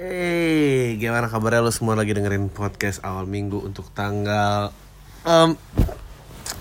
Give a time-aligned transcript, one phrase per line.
[0.00, 4.72] Hey, gimana kabarnya lo semua lagi dengerin podcast awal minggu untuk tanggal
[5.28, 5.52] um,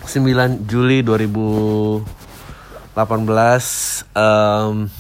[0.04, 2.04] 9 Juli 2018
[4.12, 4.92] um,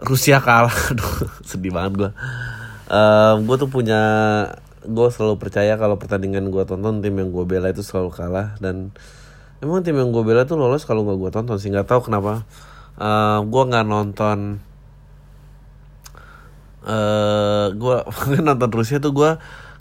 [0.00, 0.72] Rusia kalah.
[0.96, 1.12] Aduh,
[1.44, 2.10] sedih banget gue
[2.88, 4.00] um, Gue tuh punya
[4.88, 8.56] Gue selalu percaya kalau pertandingan gue tonton Tim yang gue bela itu selalu kalah.
[8.56, 8.88] Dan
[9.60, 12.48] emang tim yang gue bela tuh lolos kalau nggak gue tonton sih nggak tahu kenapa.
[12.96, 14.71] Uh, gue nggak nonton
[16.86, 17.96] uh, gue
[18.46, 19.30] nonton Rusia tuh gue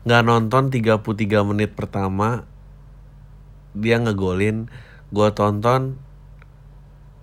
[0.01, 1.01] nggak nonton 33
[1.45, 2.45] menit pertama.
[3.77, 4.67] Dia ngegolin.
[5.11, 5.99] Gue tonton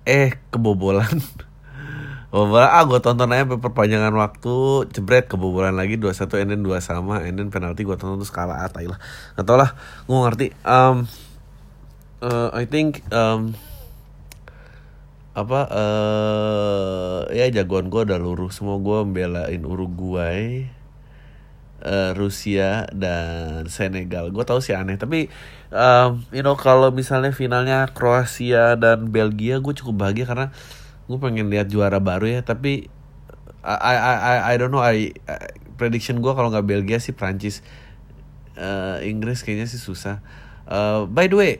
[0.08, 1.18] eh kebobolan.
[2.28, 2.68] Kebobolan.
[2.68, 4.88] Ah gue tonton aja perpanjangan waktu.
[4.94, 8.64] Jebret kebobolan lagi 2-1 and then 2 sama and then penalti gue tonton terus kalah.
[8.64, 9.00] Atai lah.
[9.36, 9.70] Nggak tau lah.
[10.06, 10.46] Gue ngerti.
[10.62, 11.08] Um,
[12.22, 13.54] uh, I think um,
[15.38, 18.58] apa uh, ya jagoan gue udah lurus.
[18.58, 20.66] Semua gue membelain Uruguay
[21.86, 24.34] uh, Rusia dan Senegal.
[24.34, 25.30] Gue tahu sih aneh tapi
[25.70, 30.50] um, you know kalau misalnya finalnya Kroasia dan Belgia gue cukup bahagia karena
[31.06, 32.40] gue pengen lihat juara baru ya.
[32.42, 32.90] Tapi
[33.62, 37.62] I I I I don't know I, I prediction gue kalau nggak Belgia sih Prancis.
[38.58, 40.18] Uh, Inggris kayaknya sih susah.
[40.66, 41.52] Uh, by the way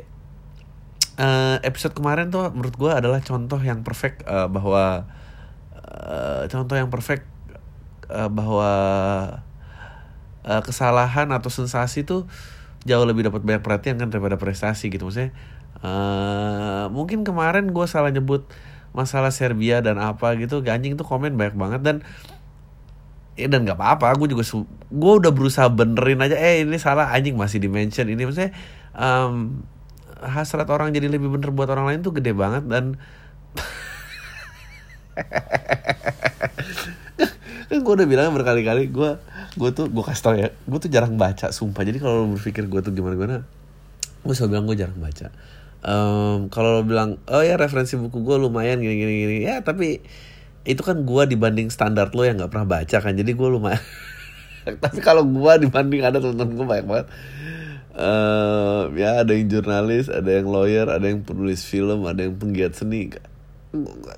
[1.18, 5.10] uh, episode kemarin tuh menurut gue adalah contoh yang perfect uh, bahwa
[5.84, 7.26] uh, contoh yang perfect
[8.08, 8.72] uh, bahwa
[10.46, 12.24] uh, kesalahan atau sensasi tuh
[12.86, 15.10] jauh lebih dapat banyak perhatian kan daripada prestasi gitu.
[15.10, 15.34] Maksudnya
[15.82, 18.46] uh, mungkin kemarin gue salah nyebut
[18.96, 21.96] masalah Serbia dan apa gitu anjing tuh komen banyak banget dan
[23.38, 24.42] ya dan nggak apa-apa gue juga
[24.90, 28.24] gue udah berusaha benerin aja eh ini salah anjing masih di mention ini.
[28.24, 28.56] Maksudnya
[28.96, 29.62] um,
[30.22, 32.98] hasrat orang jadi lebih bener buat orang lain tuh gede banget dan
[37.68, 39.10] kan gue udah bilang berkali-kali gue
[39.58, 41.82] gue tuh gue kasih tau ya gue tuh jarang baca sumpah.
[41.84, 43.36] Jadi kalau lo berpikir gue tuh gimana gimana
[44.24, 45.26] gue selalu bilang gue jarang baca.
[45.78, 49.36] Um, kalau lo bilang oh ya referensi buku gue lumayan gini gini gini.
[49.44, 50.00] Ya tapi
[50.68, 53.82] itu kan gue dibanding standar lo yang nggak pernah baca kan jadi gue lumayan.
[54.84, 57.06] Tapi kalau gue dibanding ada temen-temen gue banyak banget
[57.98, 62.78] uh, ya ada yang jurnalis, ada yang lawyer, ada yang penulis film, ada yang penggiat
[62.78, 63.10] seni.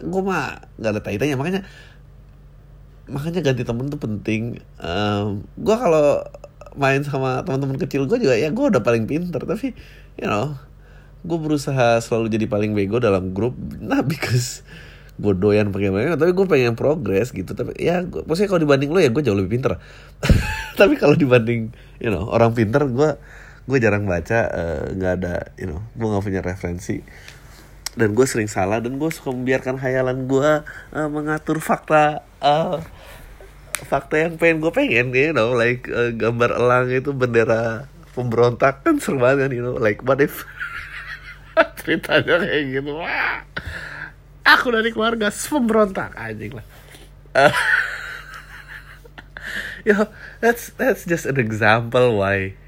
[0.05, 1.63] Gue mah nggak ada kaitannya makanya
[3.11, 4.61] makanya ganti temen tuh penting.
[4.79, 6.23] Um, gue kalau
[6.79, 9.75] main sama teman-teman kecil gue juga ya gue udah paling pinter tapi
[10.15, 10.55] you know
[11.27, 14.63] gue berusaha selalu jadi paling bego dalam grup nah because
[15.21, 18.99] gue doyan mereka tapi gue pengen progres gitu tapi ya gua, maksudnya kalau dibanding lo
[19.03, 19.77] ya gue jauh lebih pinter
[20.81, 23.21] tapi kalau dibanding you know orang pinter gue
[23.71, 24.51] gue jarang baca
[24.91, 26.99] nggak uh, ada you know gue nggak punya referensi.
[27.91, 30.51] Dan gue sering salah dan gue suka membiarkan khayalan gue
[30.95, 32.83] uh, mengatur fakta uh,
[33.87, 38.99] fakta yang pengen gue pengen you know like uh, gambar elang itu bendera pemberontak kan
[38.99, 40.47] seru banget kan you know like what if?
[41.83, 43.43] Ceritanya kayak gitu wah.
[44.59, 46.67] Aku dari keluarga pemberontak anjing lah.
[47.31, 47.55] Uh,
[49.87, 50.11] yo
[50.43, 52.59] that's that's just an example why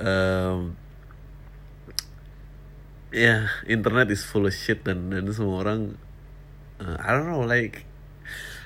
[0.00, 0.74] um,
[3.14, 3.40] ya yeah,
[3.70, 5.94] internet is full of shit dan dan semua orang
[6.82, 7.86] uh, I don't know like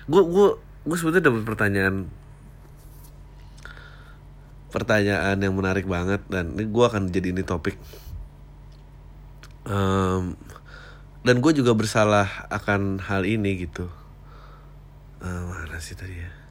[0.08, 0.48] gue gue
[0.88, 2.08] gue sebetulnya dapat pertanyaan
[4.68, 7.76] pertanyaan yang menarik banget dan ini gue akan jadi ini topik.
[9.68, 10.36] Um,
[11.24, 13.88] dan gue juga bersalah akan hal ini gitu.
[15.18, 16.47] Uh, mana sih tadi ya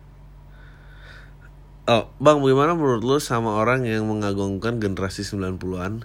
[1.88, 6.04] Oh, Bang, bagaimana menurut lo sama orang yang mengagungkan generasi 90-an?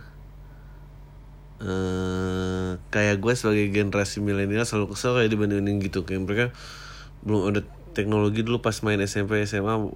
[1.59, 6.07] Uh, kayak gue sebagai generasi milenial selalu kesel kayak dibandingin gitu.
[6.07, 6.47] Kayak mereka
[7.27, 7.67] belum ada
[7.99, 9.91] teknologi dulu pas main SMP SMA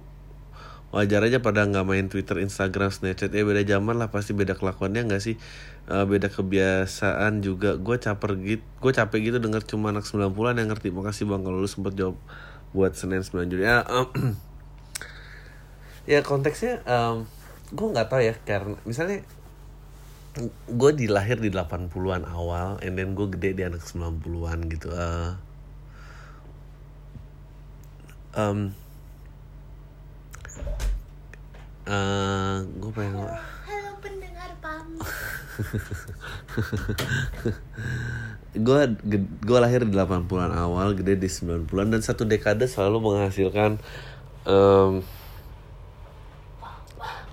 [0.91, 3.31] wajar aja pada nggak main Twitter, Instagram, Snapchat.
[3.31, 5.39] Ya beda zaman lah pasti beda kelakuannya nggak sih?
[5.87, 7.79] Uh, beda kebiasaan juga.
[7.79, 10.91] Gue caper gitu gue capek gitu denger cuma anak 90-an yang ngerti.
[10.91, 12.19] Makasih bang kalau lu sempet jawab
[12.75, 13.63] buat Senin 9 Juli.
[13.63, 14.11] Ya uh,
[16.07, 17.27] ya konteksnya um,
[17.75, 19.27] gue nggak tahu ya karena misalnya
[20.71, 25.35] gue dilahir di 80-an awal and then gue gede di anak 90-an gitu uh,
[28.37, 28.71] um,
[31.91, 33.35] uh, gue pengen halo,
[33.67, 34.87] halo pendengar pam.
[38.57, 38.89] Gue
[39.45, 43.77] gue lahir di 80-an awal gede di 90-an dan satu dekade selalu menghasilkan
[44.49, 45.05] um,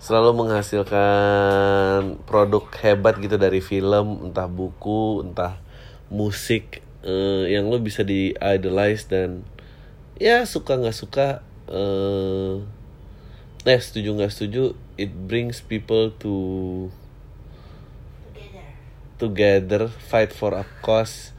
[0.04, 5.56] selalu menghasilkan produk hebat gitu dari film entah buku entah
[6.12, 9.48] musik uh, yang lo bisa di idolize dan
[10.20, 11.40] ya suka nggak suka
[11.72, 12.60] eh
[13.64, 16.36] eh setuju nggak setuju it brings people to
[18.36, 18.60] Together.
[19.16, 21.32] together fight for a cause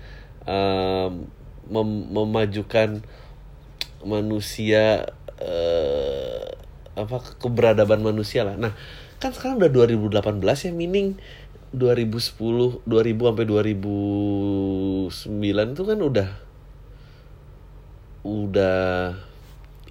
[0.50, 1.30] um,
[1.70, 3.06] mem- memajukan
[4.02, 6.65] manusia eh,
[6.96, 8.56] apa keberadaban manusia lah.
[8.56, 8.72] Nah
[9.20, 11.20] kan sekarang udah 2018 ya meaning
[11.76, 16.30] 2010 2000 sampai 2009 itu kan udah
[18.26, 18.80] udah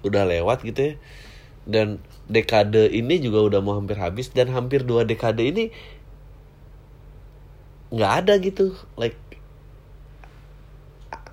[0.01, 0.93] udah lewat gitu ya.
[1.65, 1.97] Dan
[2.29, 5.69] dekade ini juga udah mau hampir habis dan hampir dua dekade ini
[7.93, 9.17] nggak ada gitu like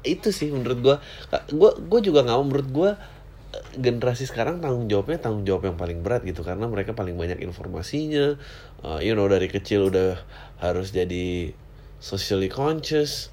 [0.03, 0.97] itu sih menurut gua.
[1.55, 2.97] Gua gua juga nggak menurut gua eh,
[3.77, 8.41] generasi sekarang tanggung jawabnya tanggung jawab yang paling berat gitu karena mereka paling banyak informasinya
[8.81, 10.17] uh, you know dari kecil udah
[10.61, 11.53] harus jadi
[12.01, 13.29] socially conscious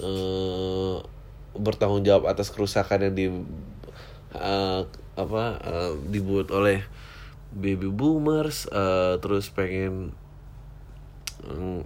[0.00, 1.04] uh,
[1.52, 3.26] bertanggung jawab atas kerusakan yang di
[4.32, 6.80] uh, apa uh, dibuat oleh
[7.52, 10.16] baby boomers uh, terus pengen
[11.44, 11.84] mm,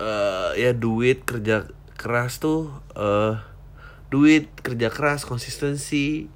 [0.00, 1.64] eh, ya duit kerja
[1.96, 3.49] keras tuh eh
[4.10, 6.26] duit kerja keras konsistensi.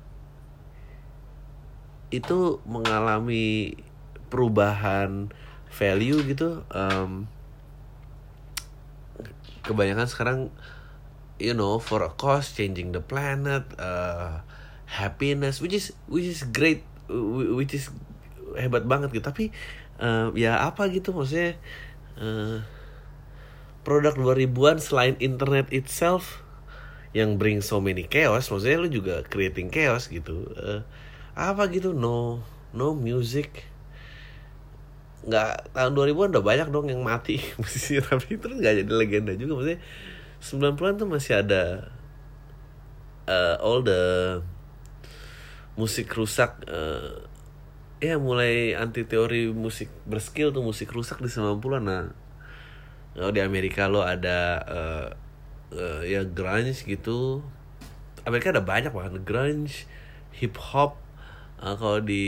[2.14, 3.74] Itu mengalami
[4.30, 5.34] perubahan
[5.74, 7.26] value gitu em,
[9.66, 10.38] kebanyakan sekarang
[11.42, 14.46] you know for a cause changing the planet uh,
[14.86, 17.90] happiness which is which is great wh- which is
[18.54, 19.26] hebat banget gitu.
[19.26, 19.50] Tapi
[19.98, 21.58] eh, ya apa gitu maksudnya
[22.22, 22.58] eh,
[23.82, 26.43] produk 2000-an selain internet itself
[27.14, 30.50] yang bring so many chaos maksudnya lu juga creating chaos gitu.
[30.58, 30.82] Eh,
[31.38, 31.94] apa gitu?
[31.94, 32.42] No
[32.74, 33.70] no music.
[35.24, 39.62] Nggak tahun 2000-an udah banyak dong yang mati musisi tapi itu nggak jadi legenda juga
[39.62, 39.80] maksudnya
[40.44, 41.88] 90-an tuh masih ada
[43.24, 44.02] eh, all the
[45.80, 47.24] musik rusak eh,
[48.04, 52.04] ya mulai anti teori musik berskill tuh musik rusak di 90-an nah
[53.16, 54.60] kalau di Amerika lo ada
[55.74, 57.42] eh, ya grunge gitu.
[58.24, 59.84] Amerika ada banyak banget grunge
[60.34, 61.04] hip hop
[61.64, 62.24] Eh, kalau di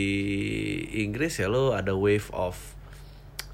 [1.05, 2.57] Inggris ya lo ada wave of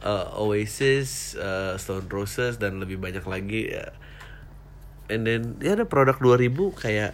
[0.06, 3.91] eh, Oasis eh, Stone Roses dan lebih banyak lagi ya.
[5.11, 7.12] and then ya ada produk 2000 kayak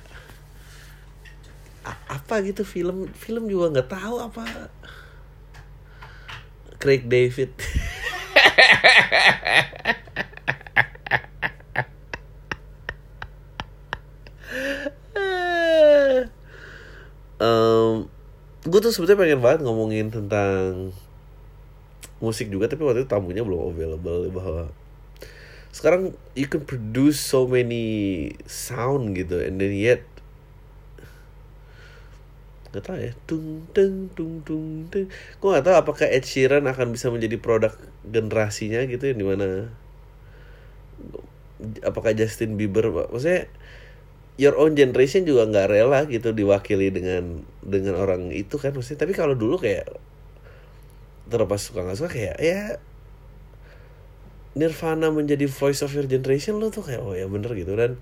[1.89, 4.45] apa gitu film film juga nggak tahu apa.
[6.79, 7.57] Craig David
[17.43, 18.07] um,
[18.69, 20.97] gue tuh sebetulnya pengen banget ngomongin tentang
[22.25, 24.73] musik juga tapi waktu itu tamunya belum available bahwa
[25.69, 30.03] sekarang you can produce so many sound gitu and then yet
[32.73, 36.93] nggak tahu ya tung tung tung tung tung gue nggak tahu apakah Ed Sheeran akan
[36.93, 37.73] bisa menjadi produk
[38.09, 39.49] generasinya gitu yang di mana
[41.85, 43.49] apakah Justin Bieber maksudnya
[44.39, 49.05] your own generation juga nggak rela gitu diwakili dengan dengan orang itu kan maksudnya.
[49.05, 49.91] Tapi kalau dulu kayak
[51.29, 52.81] terlepas suka nggak suka kayak ya
[54.57, 57.75] Nirvana menjadi voice of your generation lo tuh kayak oh ya bener gitu.
[57.75, 57.99] Dan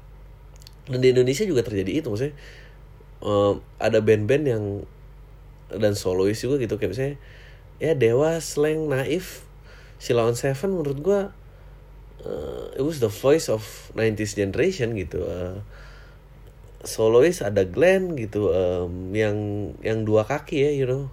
[0.87, 2.37] dan di Indonesia juga terjadi itu maksudnya
[3.25, 4.65] em, ada band-band yang
[5.73, 7.17] dan solois juga gitu kayak misalnya
[7.83, 9.43] ya Dewa, Slang, Naif,
[9.99, 11.21] Sheila on Seven menurut gua
[12.23, 15.59] eh, it was the voice of 90s generation gitu eh,
[16.87, 19.37] solois ada Glenn gitu em, yang
[19.83, 21.11] yang dua kaki ya you know.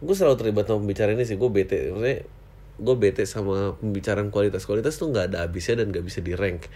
[0.00, 2.24] Gue selalu terlibat sama pembicaraan ini sih gue bete maksudnya
[2.76, 6.68] gue bete sama pembicaraan kualitas kualitas tuh nggak ada habisnya dan nggak bisa di rank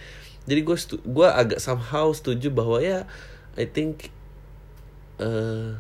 [0.49, 3.05] jadi gue gue agak somehow setuju bahwa ya
[3.61, 4.09] I think
[5.21, 5.76] eh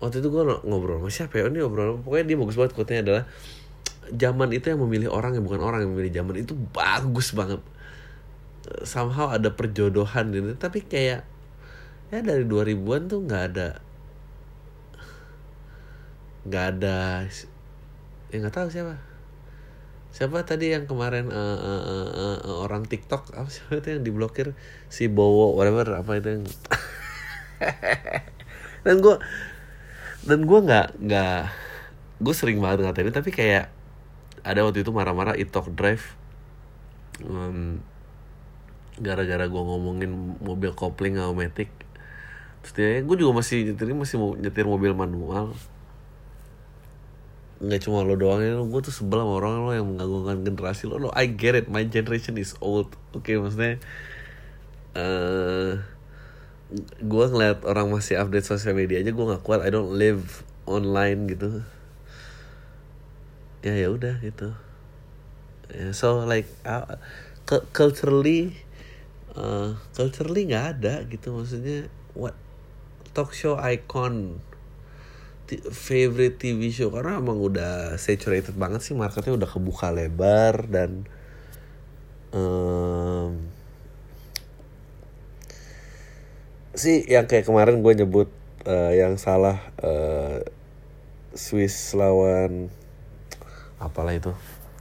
[0.00, 3.24] waktu itu gue ngobrol sama siapa ya ini ngobrol pokoknya dia bagus banget quote-nya adalah
[4.08, 7.60] zaman itu yang memilih orang yang bukan orang yang memilih zaman itu bagus banget
[8.86, 10.56] somehow ada perjodohan gitu.
[10.56, 11.26] Tapi kayak
[12.10, 13.68] ya dari 2000-an tuh nggak ada
[16.40, 17.28] nggak ada
[18.30, 18.96] ya nggak tahu siapa.
[20.10, 24.02] Siapa tadi yang kemarin eh, eh, eh, eh, eh, orang TikTok apa siapa itu yang
[24.02, 24.58] diblokir?
[24.90, 26.44] Si Bowo whatever apa itu yang
[28.84, 29.16] dan gue
[30.24, 31.40] dan gue nggak nggak
[32.20, 33.68] gue sering banget ngatain tapi kayak
[34.40, 36.20] ada waktu itu marah-marah iTalk Drive
[37.24, 37.80] Em,
[39.00, 41.72] gara-gara gue ngomongin mobil kopling sama Matic.
[42.60, 45.56] Terus dia gue juga masih nyetir masih mau nyetir mobil manual.
[47.60, 51.00] Nggak cuma lo doang ya gue tuh sebel sama orang lo yang mengganggukan generasi lo.
[51.00, 52.92] Lo I get it my generation is old.
[53.16, 53.80] Oke maksudnya
[54.92, 55.80] eh
[57.02, 59.64] gue ngeliat orang masih update sosial media aja gue nggak kuat.
[59.64, 61.64] I don't live online gitu.
[63.64, 64.52] Ya ya udah gitu.
[65.72, 67.00] Ya so like uh,
[67.48, 68.56] cu- culturally
[69.40, 72.36] uh, culturally nggak ada gitu maksudnya what
[73.16, 74.38] talk show icon
[75.74, 81.10] favorite TV show karena emang udah saturated banget sih marketnya udah kebuka lebar dan
[82.30, 83.50] em,
[86.70, 88.30] sih yang kayak kemarin gue nyebut
[88.62, 90.46] eh, yang salah eh,
[91.34, 92.70] Swiss lawan
[93.82, 94.30] apalah itu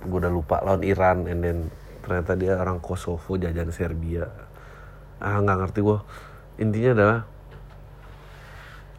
[0.05, 1.59] gue udah lupa lawan Iran and then
[2.05, 4.48] ternyata dia orang Kosovo jajan Serbia
[5.19, 5.99] ah nggak ngerti gue
[6.59, 7.19] intinya adalah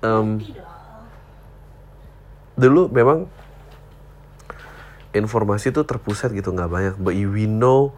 [0.01, 0.41] em,
[2.57, 3.29] dulu memang
[5.17, 6.95] informasi itu terpusat gitu nggak banyak.
[7.01, 7.97] But we know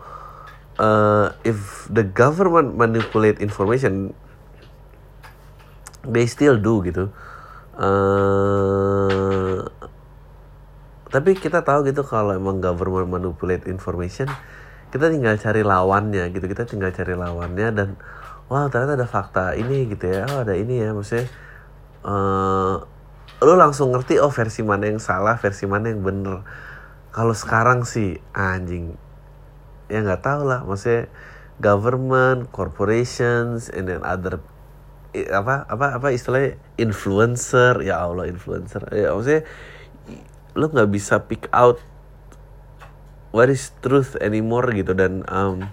[0.78, 4.16] uh, if the government manipulate information
[6.06, 7.12] they still do gitu.
[7.72, 9.64] Uh,
[11.12, 14.28] tapi kita tahu gitu kalau emang government manipulate information
[14.92, 17.88] kita tinggal cari lawannya gitu kita tinggal cari lawannya dan
[18.52, 21.26] wah ternyata ada fakta ini gitu ya oh ada ini ya maksudnya
[22.04, 22.76] eh
[23.42, 26.46] lu langsung ngerti oh versi mana yang salah versi mana yang bener.
[27.10, 28.94] Kalau sekarang sih anjing
[29.90, 31.10] ya nggak tahu lah maksudnya
[31.60, 34.40] government corporations and then other
[35.12, 39.44] apa apa apa istilahnya influencer ya allah influencer ya maksudnya
[40.56, 41.76] lu nggak bisa pick out
[43.32, 45.66] what is truth anymore gitu dan um,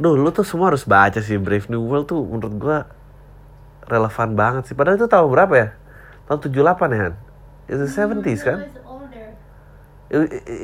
[0.00, 2.78] Duh, lu tuh semua harus baca sih Brave New World tuh menurut gua
[3.84, 4.74] relevan banget sih.
[4.74, 5.68] Padahal itu tahun berapa ya?
[6.24, 7.14] Tahun 78 ya, Han?
[7.68, 8.58] It's the 70s kan?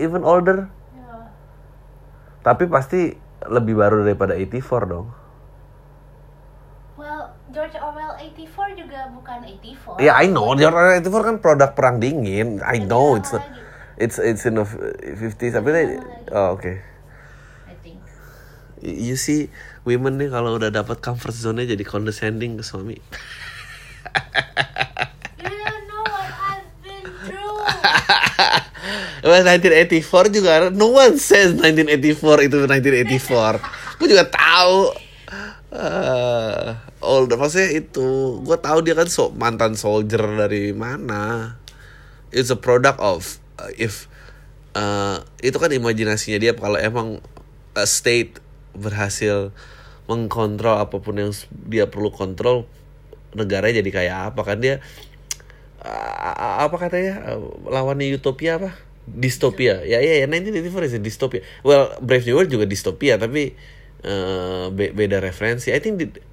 [0.00, 0.72] Even older.
[0.96, 1.28] Yeah.
[2.40, 5.12] Tapi pasti lebih baru daripada 84 dong.
[6.96, 10.02] Well, George Orwell 84 juga bukan 84.
[10.02, 10.56] Ya, I know.
[10.56, 12.64] George Orwell 84 kan produk perang dingin.
[12.64, 13.67] I know it's not, lagi.
[13.98, 16.30] It's it's in the 50s tapi Lama they- lagi.
[16.30, 16.72] oh, oke.
[17.66, 17.98] I think.
[18.78, 19.50] You see
[19.82, 22.94] women nih kalau udah dapat comfort zone-nya jadi condescending ke suami.
[25.42, 27.58] You don't know what I've been through.
[29.18, 33.98] Well, 1984 juga no one says 1984 itu 1984.
[33.98, 34.94] Gue juga tahu.
[35.68, 36.72] Uh,
[37.04, 41.58] older maksudnya itu gue tahu dia kan so, mantan soldier dari mana.
[42.32, 43.36] It's a product of
[43.74, 44.06] if
[44.78, 47.18] uh, itu kan imajinasinya dia kalau emang
[47.74, 48.38] a state
[48.74, 49.50] berhasil
[50.08, 51.32] mengkontrol apa pun yang
[51.68, 52.64] dia perlu kontrol
[53.36, 54.80] negaranya jadi kayak apa kan dia
[55.84, 58.72] uh, apa katanya uh, lawannya utopia apa?
[59.08, 61.42] Distopia ya ya ya 1984 is a dystopia.
[61.64, 63.56] Well Brave New World juga distopia tapi
[64.04, 65.72] uh, be- beda referensi.
[65.72, 66.24] I think di-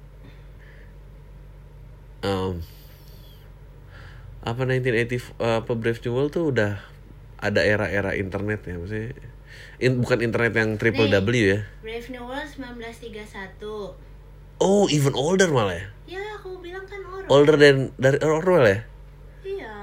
[2.24, 2.60] um,
[4.44, 6.95] apa 1980 uh, apa Brave New World tuh udah
[7.36, 9.12] ada era-era internet ya maksudnya
[9.76, 11.20] in- bukan internet yang triple Nih.
[11.20, 13.96] W ya Brave New World 1931.
[14.58, 17.28] oh even older malah ya Ya, aku bilang kan Orwell.
[17.28, 18.78] older than dari Orwell ya
[19.42, 19.74] Iya.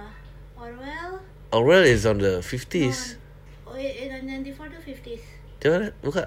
[0.56, 1.20] Orwell.
[1.52, 3.20] Orwell is on the 50s
[3.64, 5.24] Oh, eh, 1994 to 50s.
[5.60, 6.24] coba buka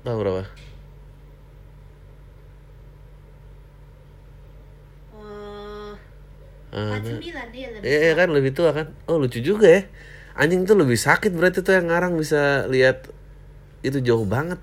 [0.00, 0.44] tahun berapa
[5.10, 5.92] Oh,
[6.68, 7.88] Ah, 49 dia lebih.
[7.88, 9.82] Iya kan lebih tua kan Oh lucu juga ya
[10.38, 13.10] Anjing tuh lebih sakit berarti tuh yang ngarang bisa lihat
[13.82, 14.58] Itu jauh banget.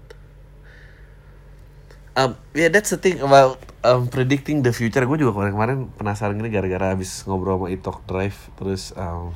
[2.15, 5.03] Um, Yeah that's the thing about um, predicting the future.
[5.03, 9.35] Gue juga kemarin-kemarin penasaran gini gara-gara habis ngobrol sama Itok Drive Terus um,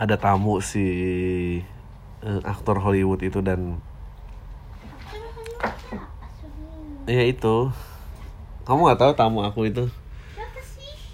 [0.00, 0.84] ada tamu si
[2.24, 3.80] uh, aktor Hollywood itu dan
[7.02, 7.68] Ya itu.
[8.62, 9.90] Kamu gak tahu tamu aku itu?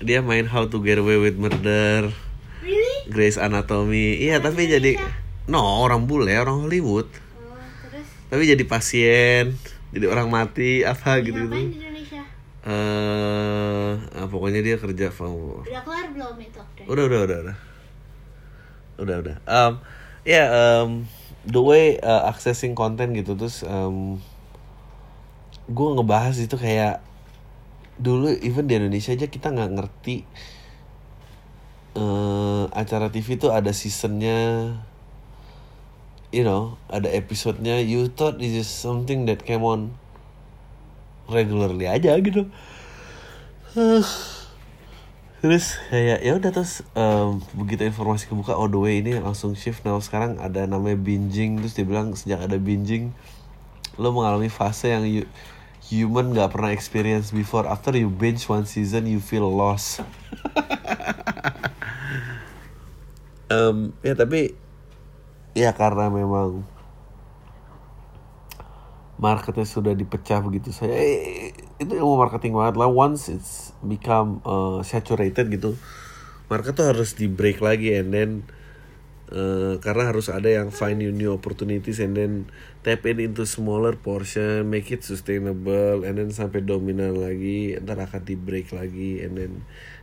[0.05, 2.13] Dia main How to Get Away with Murder,
[3.09, 4.21] Grey's Anatomy.
[4.21, 5.01] Iya, tapi jadi
[5.49, 7.09] no orang bule, orang Hollywood.
[7.09, 7.57] Oh,
[7.89, 9.57] terus Tapi jadi pasien,
[9.91, 11.57] jadi orang mati apa gitu gitu.
[11.57, 12.23] Indonesia?
[12.69, 15.09] Eh, ah, pokoknya dia kerja.
[15.09, 16.61] Udah kelar belum itu?
[16.85, 17.57] Udah, udah, udah, udah.
[18.99, 19.37] Udah, udah.
[19.49, 19.73] Um,
[20.29, 21.09] ya, um,
[21.49, 24.21] the way uh, accessing content gitu terus um,
[25.69, 27.01] gue ngebahas itu kayak
[27.97, 30.29] dulu even di Indonesia aja kita nggak ngerti
[31.99, 34.71] eh acara TV tuh ada seasonnya
[36.31, 37.83] you know ada episodenya.
[37.83, 39.99] You thought it's just something that came on
[41.27, 42.47] regularly aja gitu.
[45.39, 49.87] Terus kayak ya udah terus em, begitu informasi kebuka oh the way ini langsung shift.
[49.87, 51.63] Now sekarang ada namanya binging.
[51.63, 53.15] Terus dia bilang sejak ada binging
[53.99, 55.27] lo mengalami fase yang you
[55.91, 57.67] human nggak pernah experience before.
[57.67, 60.03] After you binge one season you feel lost
[63.49, 64.53] Em, ya tapi
[65.57, 66.63] ya karena memang
[69.19, 71.51] marketnya sudah dipecah begitu saya eh,
[71.81, 72.87] itu ilmu marketing banget lah.
[72.93, 75.75] Once it's become uh, saturated gitu
[76.49, 78.31] market tuh harus di break lagi and then
[79.33, 82.49] uh, karena harus ada yang find new new opportunities and then
[82.81, 88.25] tap in into smaller portion make it sustainable and then sampai dominan lagi ntar akan
[88.25, 89.53] di break lagi and then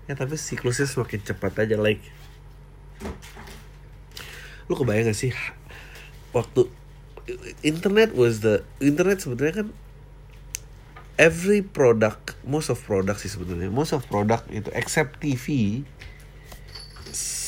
[0.06, 2.06] ya tapi siklusnya semakin cepat aja like
[4.66, 5.34] lu kebayang gak sih
[6.34, 6.68] waktu
[7.62, 9.68] internet was the internet sebenarnya kan
[11.16, 15.82] every product most of product sih sebenarnya most of product itu except TV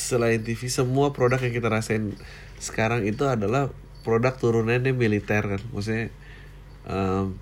[0.08, 2.16] selain TV semua produk yang kita rasain
[2.56, 3.68] sekarang itu adalah
[4.02, 5.62] produk turunannya militer kan.
[5.68, 6.08] Maksudnya
[6.88, 7.36] um,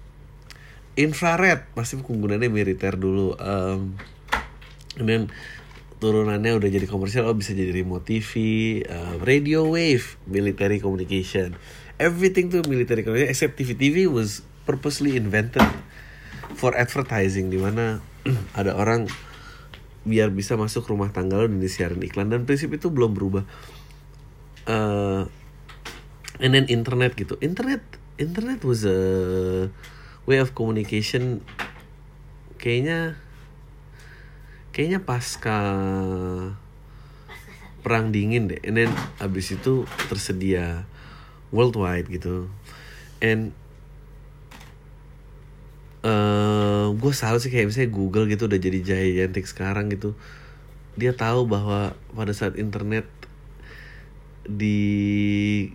[0.99, 3.39] infrared pasti penggunaannya militer dulu.
[3.39, 3.95] Um,
[4.99, 5.31] then
[5.97, 8.33] turunannya udah jadi komersial oh bisa jadi remote TV
[8.85, 11.57] uh, radio wave military communication.
[11.97, 15.65] Everything tuh military communication except TV TV was purposely invented
[16.53, 18.05] for advertising di mana
[18.59, 19.09] ada orang
[20.07, 22.29] biar bisa masuk rumah tangga lo dan disiarin iklan.
[22.29, 23.49] Dan prinsip itu belum berubah.
[24.69, 25.25] Uh,
[26.39, 27.41] and then internet gitu.
[27.41, 27.81] Internet
[28.21, 29.01] internet was a
[30.29, 31.41] way of communication
[32.61, 33.21] kayaknya
[34.77, 35.57] kayaknya pasca
[37.81, 38.61] perang dingin deh.
[38.61, 38.93] And then
[39.25, 40.85] abis itu tersedia
[41.49, 42.53] worldwide gitu.
[43.25, 43.57] And
[46.05, 50.13] uh, gue salut sih kayak misalnya Google gitu udah jadi gigantic sekarang gitu.
[51.01, 53.09] Dia tahu bahwa pada saat internet
[54.45, 55.73] dipakai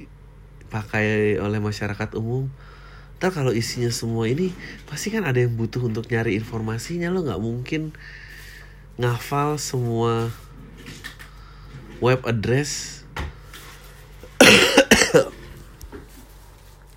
[1.42, 2.54] oleh masyarakat umum
[3.22, 4.50] ntar kalau isinya semua ini
[4.90, 7.94] pasti kan ada yang butuh untuk nyari informasinya lo nggak mungkin
[9.00, 10.34] ngafal semua
[12.02, 13.04] web address.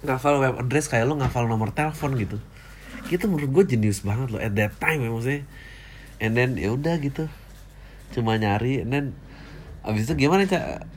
[0.05, 2.37] Ngafal web address kayak lo ngafal nomor telepon gitu.
[3.13, 5.43] Gitu menurut gue jenius banget loh at that time ya maksudnya.
[6.19, 7.29] And then ya udah gitu.
[8.17, 9.07] Cuma nyari and then
[9.85, 10.89] abis itu gimana cak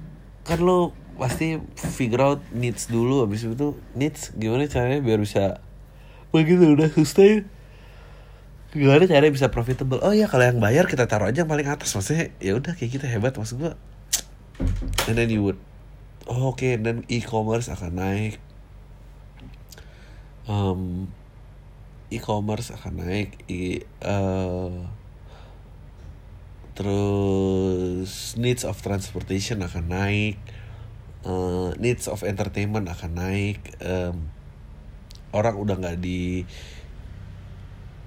[0.47, 5.59] kan lo pasti figure out needs dulu abis itu needs gimana caranya biar bisa
[6.31, 7.49] begitu udah sustain
[8.75, 10.03] gimana caranya bisa profitable?
[10.03, 11.95] Oh ya kalau yang bayar kita taruh aja yang paling atas.
[11.95, 13.35] Maksudnya ya udah kayak kita hebat.
[13.35, 13.73] Maksud gua
[15.07, 15.59] and then you would
[16.27, 16.75] oh, oke okay.
[16.75, 18.35] dan e-commerce akan naik.
[20.47, 21.11] Um,
[22.11, 23.39] e-commerce akan naik.
[23.47, 24.87] I, uh,
[26.75, 30.37] terus needs of transportation akan naik.
[31.27, 33.59] Uh, needs of entertainment akan naik.
[33.83, 34.31] Um,
[35.35, 36.47] orang udah nggak di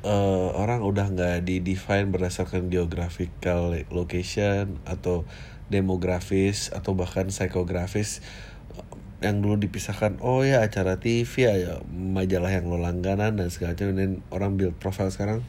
[0.05, 5.29] uh, orang udah nggak di define berdasarkan geographical location atau
[5.71, 8.25] demografis atau bahkan psikografis
[9.21, 13.93] yang dulu dipisahkan oh ya acara TV ya majalah yang lo langganan dan segala macam.
[13.93, 15.45] Dan orang build profile sekarang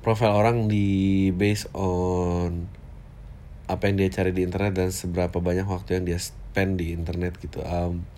[0.00, 2.70] profile orang di based on
[3.68, 7.36] apa yang dia cari di internet dan seberapa banyak waktu yang dia spend di internet
[7.36, 7.60] gitu.
[7.60, 8.08] Um,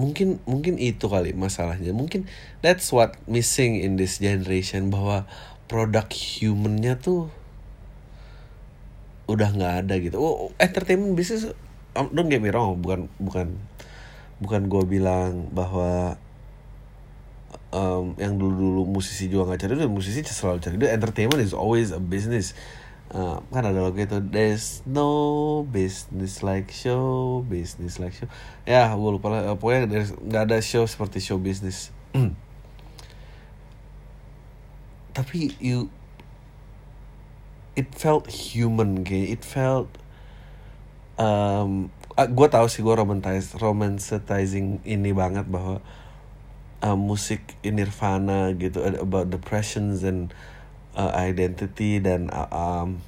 [0.00, 1.92] mungkin mungkin itu kali masalahnya.
[1.92, 2.24] Mungkin
[2.64, 5.28] that's what missing in this generation bahwa
[5.68, 7.28] produk humannya tuh
[9.28, 10.16] udah nggak ada gitu.
[10.16, 11.52] Oh entertainment business
[11.94, 13.60] um, don't get me wrong bukan bukan
[14.40, 16.16] bukan gue bilang bahwa
[17.70, 20.90] um, yang dulu dulu musisi juga nggak cari duit musisi selalu cari duit.
[20.90, 22.56] Entertainment is always a business
[23.14, 28.30] uh, kan ada lagu itu there's no business like show business like show.
[28.66, 29.54] Ya gue lupa lah.
[29.58, 31.90] Pokoknya nggak ada show seperti show business.
[35.16, 35.90] Tapi you
[37.74, 39.90] it felt human kayak it felt
[41.18, 45.80] um, gue tahu sih gue romanticize romanticizing ini banget bahwa
[46.84, 50.32] uh, musik Nirvana gitu about depressions and
[50.96, 53.02] uh, identity dan uh, um,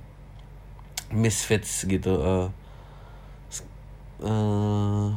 [1.12, 2.48] misfits gitu uh,
[4.22, 5.10] uh,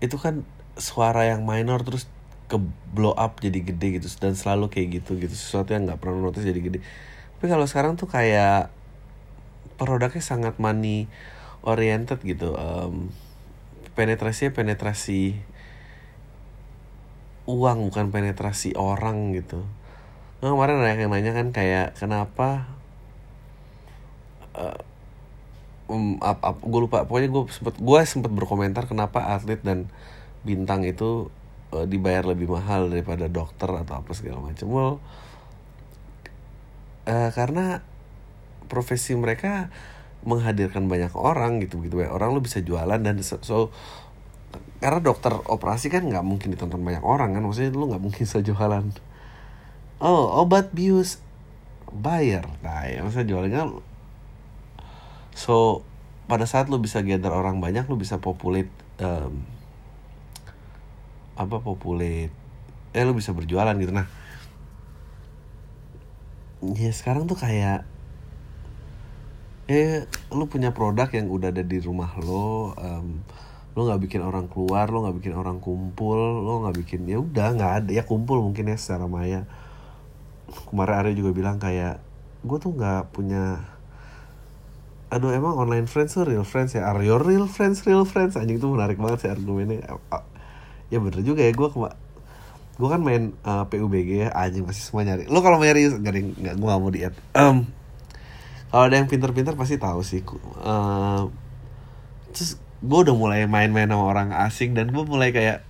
[0.00, 0.42] itu kan
[0.80, 2.08] suara yang minor terus
[2.50, 2.58] ke
[2.90, 5.30] blow up jadi gede gitu dan selalu kayak gitu gitu.
[5.30, 6.78] Sesuatu yang nggak pernah notice jadi gede.
[7.38, 8.72] Tapi kalau sekarang tuh kayak
[9.78, 11.06] produknya sangat money
[11.64, 13.12] oriented gitu um,
[13.96, 15.36] penetrasinya penetrasi
[17.48, 19.64] uang bukan penetrasi orang gitu
[20.40, 22.68] nah, kemarin ada yang nanya kan kayak kenapa
[24.56, 24.80] uh,
[25.90, 29.90] um, ap, ap, gue lupa pokoknya gue sempet gue sempet berkomentar kenapa atlet dan
[30.46, 31.28] bintang itu
[31.76, 34.94] eh, dibayar lebih mahal daripada dokter atau apa segala macam well
[37.04, 37.82] eh, karena
[38.70, 39.68] profesi mereka
[40.22, 43.72] menghadirkan banyak orang gitu gitu banyak orang lu bisa jualan dan so, so-
[44.80, 48.40] karena dokter operasi kan nggak mungkin ditonton banyak orang kan maksudnya lu nggak mungkin bisa
[48.40, 48.84] jualan
[50.00, 51.20] oh obat bius
[51.92, 53.62] bayar nah ya maksudnya jualannya
[55.34, 55.84] so
[56.30, 58.70] pada saat lu bisa gather orang banyak lu bisa populate
[59.02, 59.42] em,
[61.34, 62.30] apa populate
[62.94, 63.90] eh lu bisa berjualan gitu.
[63.90, 64.06] Nah
[66.76, 67.82] ya sekarang tuh kayak
[69.66, 73.26] eh lu punya produk yang udah ada di rumah lo em,
[73.74, 77.58] lo nggak bikin orang keluar lo nggak bikin orang kumpul lo nggak bikin ya udah
[77.58, 79.46] nggak ada ya kumpul mungkin ya secara maya
[80.70, 82.02] kemarin Arya juga bilang kayak
[82.40, 83.60] gue tuh nggak punya
[85.10, 86.86] aduh emang online friends tuh real friends ya?
[86.86, 88.38] Are your real friends real friends?
[88.38, 89.98] Anjing tuh menarik banget sih argumennya.
[90.90, 91.90] Ya bener juga ya gue kema
[92.80, 94.28] gue kan main uh, PUBG ya.
[94.32, 95.26] Anjing masih semua nyari.
[95.26, 97.66] Lo kalau mau nyari nggak ada nggak gue nggak mau diet Em,
[98.70, 100.22] kalau ada yang pinter-pinter pasti tahu sih.
[100.22, 101.22] Eh,
[102.30, 105.66] terus gue udah mulai main-main sama orang asing dan gue mulai kayak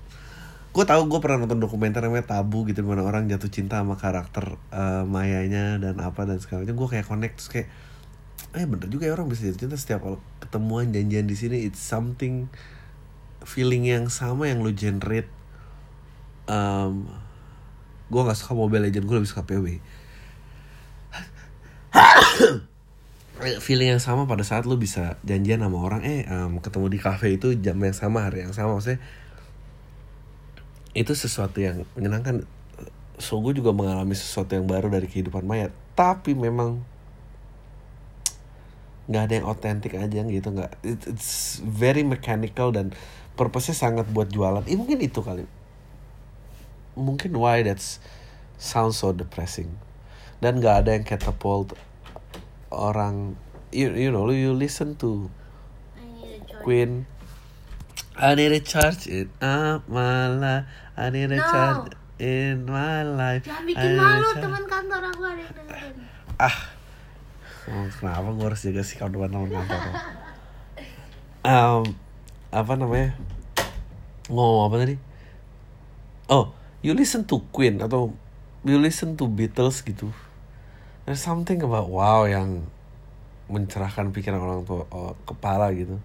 [0.71, 3.99] gue tahu gue pernah nonton dokumenter namanya Tabu gitu di mana orang jatuh cinta sama
[3.99, 7.69] karakter eh, mayanya dan apa dan segala macam gue kayak connect terus kayak
[8.51, 10.03] eh bener juga ya orang bisa jatuh cinta setiap
[10.43, 11.63] ketemuan janjian di sini.
[11.67, 12.51] It's something
[13.47, 15.31] feeling yang sama yang lu generate
[16.51, 17.07] um,
[18.11, 19.79] gue nggak suka Mobile Legend gue lebih suka PW
[23.65, 27.41] feeling yang sama pada saat lu bisa janjian sama orang eh em, ketemu di cafe
[27.41, 29.01] itu jam yang sama hari yang sama maksudnya
[31.01, 32.45] itu sesuatu yang menyenangkan.
[33.17, 35.73] So gue juga mengalami sesuatu yang baru dari kehidupan maya.
[35.97, 36.85] Tapi memang
[39.11, 40.73] nggak ada yang otentik aja gitu nggak.
[40.85, 42.93] It- it's very mechanical dan
[43.35, 44.69] purpose-nya sangat buat jualan.
[44.69, 45.49] Eh mungkin itu kali.
[46.95, 47.99] Mungkin why that's
[48.61, 49.81] sounds so depressing.
[50.45, 51.73] Dan nggak ada yang catapult
[52.69, 53.41] orang.
[53.71, 55.33] You, you know you listen to.
[56.61, 57.09] Queen.
[58.21, 60.69] I need a charge in up my life
[61.01, 61.49] I need a No.
[61.49, 63.49] charge in my life.
[63.49, 65.97] Jangan bikin malu teman kantor aku ada yang dengerin.
[66.37, 66.59] ah.
[67.71, 69.81] Oh, kenapa gue harus jaga sikap depan teman kantor
[71.45, 71.85] um,
[72.51, 73.17] apa namanya?
[74.29, 74.97] Ngomong apa tadi?
[76.29, 78.13] Oh you listen to Queen atau
[78.65, 80.13] you listen to Beatles gitu?
[81.09, 82.69] There's something about wow yang
[83.51, 85.99] mencerahkan pikiran orang tua oh, kepala gitu.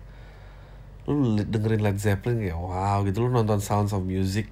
[1.06, 3.28] Lu dengerin Led Zeppelin kayak wow gitu.
[3.28, 4.50] Lu nonton Sounds of Music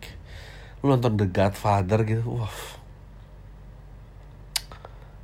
[0.83, 2.51] lu nonton The Godfather gitu wah.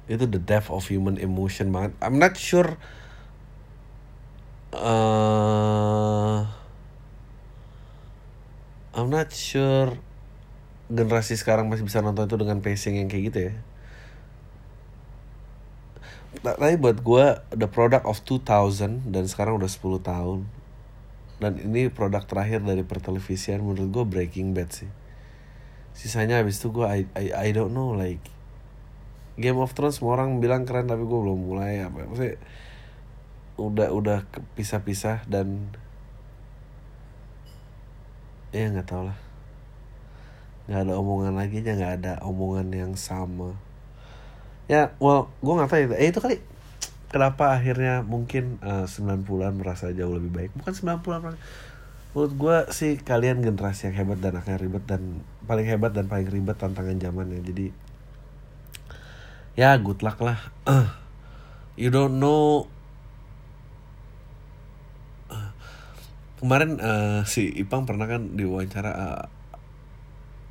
[0.07, 1.99] Itu the depth of human emotion banget.
[1.99, 2.79] I'm not sure
[4.71, 6.47] uh,
[8.95, 9.99] I'm not sure
[10.87, 13.53] generasi sekarang masih bisa nonton itu dengan pacing yang kayak gitu ya.
[16.39, 20.39] Ta- tapi buat gue the product of 2000 dan sekarang udah 10 tahun.
[21.43, 24.89] Dan ini produk terakhir dari pertelevisian menurut gue Breaking Bad sih
[25.99, 28.23] sisanya habis itu gue I, I, I don't know like
[29.35, 32.39] Game of Thrones semua orang bilang keren tapi gue belum mulai apa maksudnya
[33.59, 34.19] udah udah
[34.55, 35.75] pisah-pisah dan
[38.55, 39.17] ya nggak tau lah.
[40.71, 43.59] Nggak ada omongan lagi aja nggak ada omongan yang sama.
[44.71, 46.39] Ya well gue nggak tahu ya eh itu kali.
[47.09, 50.51] Kenapa akhirnya mungkin eh, 90-an merasa jauh lebih baik?
[50.55, 51.35] Bukan 90-an Pak.
[52.09, 56.25] Menurut gue sih kalian generasi yang hebat dan akan ribet dan paling hebat dan paling
[56.25, 57.41] ribet tantangan zamannya.
[57.45, 57.69] Jadi
[59.53, 60.39] ya good luck lah.
[61.79, 62.67] You don't know.
[66.39, 69.25] Kemarin eh, si Ipang pernah kan diwawancara eh,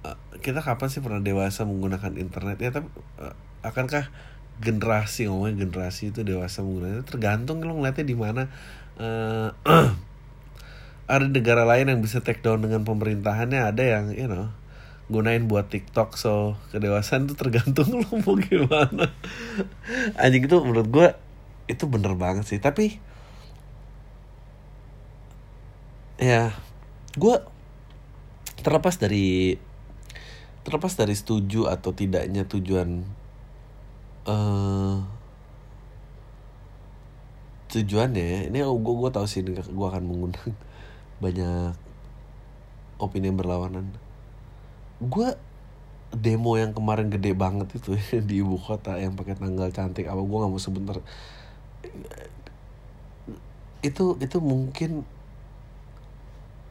[0.08, 2.56] eh, kita kapan sih pernah dewasa menggunakan internet?
[2.60, 2.88] Ya tapi
[3.20, 4.08] eh, akankah
[4.58, 8.48] generasi ngomongnya generasi itu dewasa menggunakan tergantung lo ngeliatnya di mana.
[8.96, 9.50] Eh,
[11.08, 14.52] ada negara lain yang bisa take down dengan pemerintahannya ada yang you know
[15.08, 19.08] gunain buat TikTok so kedewasaan itu tergantung lo mau gimana.
[20.20, 21.08] Anjing itu menurut gue
[21.64, 22.60] itu bener banget sih.
[22.60, 23.00] Tapi
[26.20, 26.52] ya
[27.16, 27.34] gue
[28.60, 29.56] terlepas dari
[30.68, 33.08] terlepas dari setuju atau tidaknya tujuan
[34.28, 34.96] eh
[37.68, 40.52] tujuannya ya, ini gue gue tahu sih gue akan mengundang
[41.18, 41.74] banyak
[42.98, 43.90] opini yang berlawanan.
[44.98, 45.34] Gue
[46.14, 47.94] demo yang kemarin gede banget itu
[48.28, 50.96] di ibu kota yang pakai tanggal cantik apa gue nggak mau sebentar
[53.84, 55.04] itu itu mungkin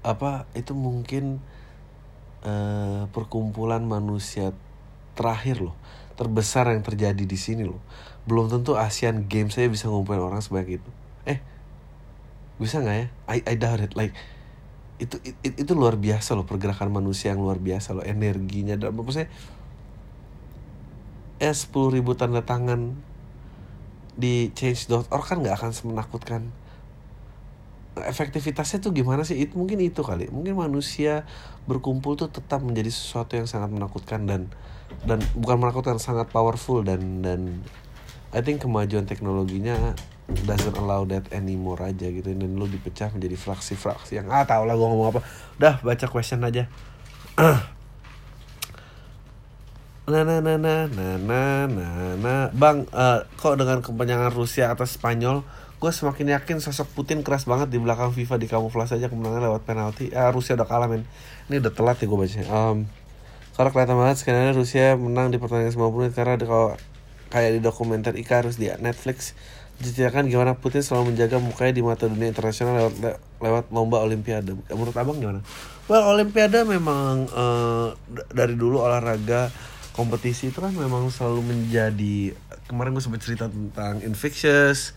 [0.02, 1.38] apa itu mungkin
[2.42, 4.58] eh, perkumpulan manusia
[5.14, 5.78] terakhir loh
[6.18, 7.80] terbesar yang terjadi di sini loh.
[8.26, 10.90] Belum tentu ASEAN Games saya bisa ngumpulin orang sebanyak itu.
[11.30, 11.40] Eh
[12.58, 13.08] bisa nggak ya?
[13.30, 13.94] I, I doubt it.
[13.94, 14.18] Like
[14.98, 18.74] itu it- itu luar biasa loh pergerakan manusia yang luar biasa loh energinya.
[18.78, 19.30] Dan maksudnya
[21.38, 22.98] ya sepuluh ribu tanda tangan
[24.18, 26.42] di change.org kan nggak akan semenakutkan.
[27.98, 29.38] Efektivitasnya tuh gimana sih?
[29.38, 30.30] Itu mungkin itu kali.
[30.30, 31.26] Mungkin manusia
[31.70, 34.50] berkumpul tuh tetap menjadi sesuatu yang sangat menakutkan dan
[35.06, 37.62] dan bukan menakutkan sangat powerful dan dan
[38.34, 44.20] I think kemajuan teknologinya doesn't allow that anymore aja gitu dan lu dipecah menjadi fraksi-fraksi
[44.20, 45.22] yang ah tau lah gua ngomong apa
[45.60, 46.68] udah baca question aja
[50.08, 52.48] Nah, nah, nah, nah, nah, nah, nah, nah.
[52.56, 55.44] Bang, eh, kok dengan kemenangan Rusia atas Spanyol,
[55.84, 59.68] gue semakin yakin sosok Putin keras banget di belakang FIFA di kamuflase aja kemenangan lewat
[59.68, 60.08] penalti.
[60.16, 61.04] Ah, Rusia udah kalah men.
[61.52, 62.40] Ini udah telat ya gue baca.
[62.48, 62.88] Um,
[63.60, 66.80] karena kelihatan banget skenario Rusia menang di pertandingan 90 menit karena kalau
[67.34, 69.36] kayak di dokumenter Icarus di Netflix
[69.78, 74.58] diceritakan gimana Putin selalu menjaga mukanya di mata dunia internasional lewat le- lewat lomba Olimpiade.
[74.74, 75.46] Menurut abang gimana?
[75.86, 77.30] Well, Olimpiade memang
[78.10, 79.54] d- dari dulu olahraga
[79.94, 82.38] kompetisi itu kan memang selalu menjadi
[82.70, 84.94] kemarin gue sempat cerita tentang infectious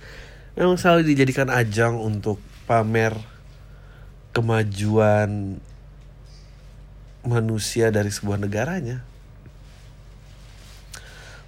[0.58, 2.36] memang selalu dijadikan ajang untuk
[2.68, 3.16] pamer
[4.36, 5.56] kemajuan
[7.24, 9.04] manusia dari sebuah negaranya.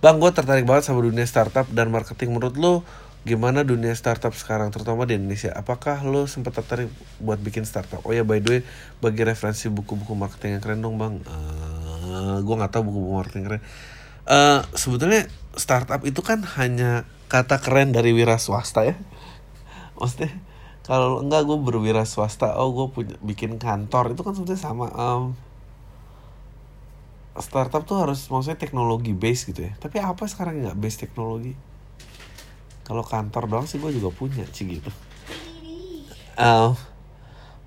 [0.03, 2.35] Bang, gue tertarik banget sama dunia startup dan marketing.
[2.35, 2.83] Menurut lo
[3.23, 5.55] gimana dunia startup sekarang, terutama di Indonesia?
[5.55, 6.91] Apakah lo sempat tertarik
[7.23, 8.03] buat bikin startup?
[8.03, 8.61] Oh ya, by the way,
[8.99, 11.23] bagi referensi buku-buku marketing yang keren dong, bang.
[11.23, 13.63] Eh, gue nggak tahu buku-buku marketing keren.
[14.27, 18.99] Eh, sebetulnya startup itu kan hanya kata keren dari wira swasta ya.
[19.99, 20.35] Maksudnya
[20.83, 24.87] kalau enggak gue berwira swasta, oh gue punya bikin kantor itu kan sebetulnya sama.
[24.91, 25.39] Em,
[27.41, 31.57] startup tuh harus maksudnya teknologi base gitu ya tapi apa sekarang nggak base teknologi
[32.83, 34.91] kalau kantor doang sih gue juga punya sih gitu.
[36.35, 36.75] Um,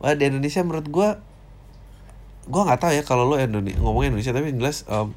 [0.02, 1.10] wah di Indonesia menurut gue
[2.46, 5.10] gue nggak tahu ya kalau lo Indonesia ngomongin Indonesia tapi yang jelas em,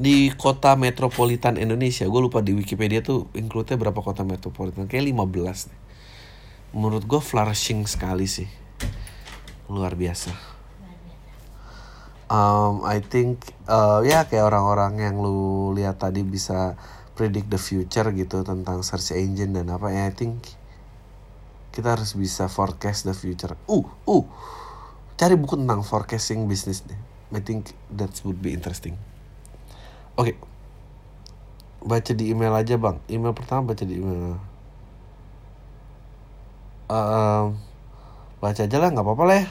[0.00, 5.68] di kota metropolitan Indonesia gue lupa di Wikipedia tuh include berapa kota metropolitan kayak 15
[5.68, 5.80] nih.
[6.70, 8.46] menurut gue flourishing sekali sih.
[9.66, 10.30] Luar biasa.
[12.30, 16.78] Um, I think uh, ya kayak orang-orang yang lu lihat tadi bisa
[17.20, 20.40] predict the future gitu tentang search engine dan apa ya I think
[21.76, 23.60] kita harus bisa forecast the future.
[23.68, 24.24] Uh, uh,
[25.20, 26.96] cari buku tentang forecasting bisnis deh.
[27.36, 28.96] I think that would be interesting.
[30.16, 30.40] Oke,
[31.84, 32.96] baca di email aja bang.
[33.12, 34.40] Email pertama baca di email.
[36.88, 37.60] Um,
[38.40, 39.46] baca aja lah, nggak apa-apa lah ya.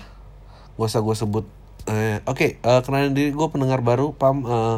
[0.76, 1.46] Gak usah gue sebut
[1.90, 4.78] Eh, Oke, eh, kenalin diri gue pendengar baru Pam eh,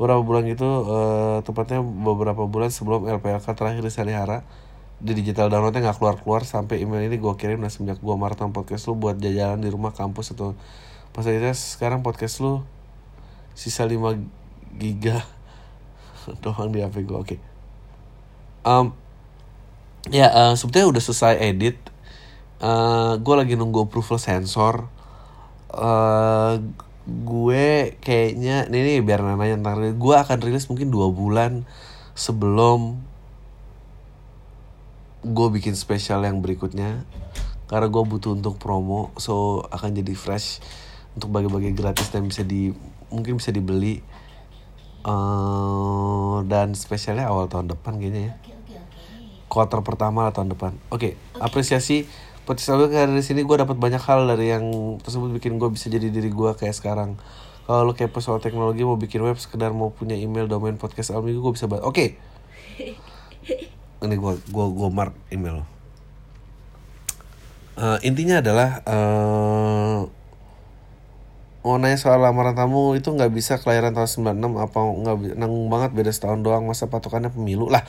[0.00, 4.42] beberapa bulan gitu eh, tepatnya beberapa bulan sebelum LPLK terakhir diselihara
[5.02, 8.54] di digital downloadnya nggak keluar keluar sampai email ini gue kirim dan semenjak gue maraton
[8.54, 10.54] podcast lu buat jajalan di rumah kampus atau
[11.10, 12.62] fasilitas sekarang podcast lu
[13.52, 13.98] sisa 5
[14.78, 15.20] giga
[16.42, 17.36] doang di HP gue oke.
[18.62, 18.86] Em,
[20.08, 21.76] ya eh, sebetulnya udah selesai edit.
[22.62, 24.86] Eh gue lagi nunggu approval sensor.
[25.74, 26.54] Eh
[27.02, 31.66] gue kayaknya ini nih biar nanya ntar gue akan rilis mungkin dua bulan
[32.14, 33.02] sebelum
[35.22, 37.06] gue bikin spesial yang berikutnya.
[37.70, 40.60] Karena gue butuh untuk promo so akan jadi fresh
[41.16, 42.74] untuk bagi-bagi gratis dan bisa di
[43.08, 44.04] mungkin bisa dibeli.
[45.02, 48.34] Eh dan spesialnya awal tahun depan kayaknya ya.
[49.50, 50.72] Quarter pertama lah tahun depan.
[50.88, 52.08] Oke, apresiasi
[52.52, 54.68] podcast audio kayak dari sini gue dapat banyak hal dari yang
[55.00, 57.16] tersebut bikin gue bisa jadi diri gue kayak sekarang.
[57.64, 61.24] Kalau lo kepo soal teknologi mau bikin web sekedar mau punya email domain podcast al
[61.24, 61.88] minggu gue bisa banget.
[61.88, 62.06] Oke.
[64.04, 65.64] Ini gue gue gue mark email.
[67.80, 70.00] Eh, intinya adalah eh
[71.62, 75.90] mau nanya soal lamaran tamu itu nggak bisa kelahiran tahun 96 apa nggak nanggung banget
[75.94, 77.86] beda setahun doang masa patokannya pemilu lah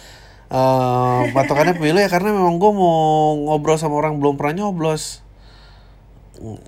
[0.53, 5.25] eh patokannya pemilu ya karena memang gue mau ngobrol sama orang belum pernah nyoblos.
[6.37, 6.59] Mm,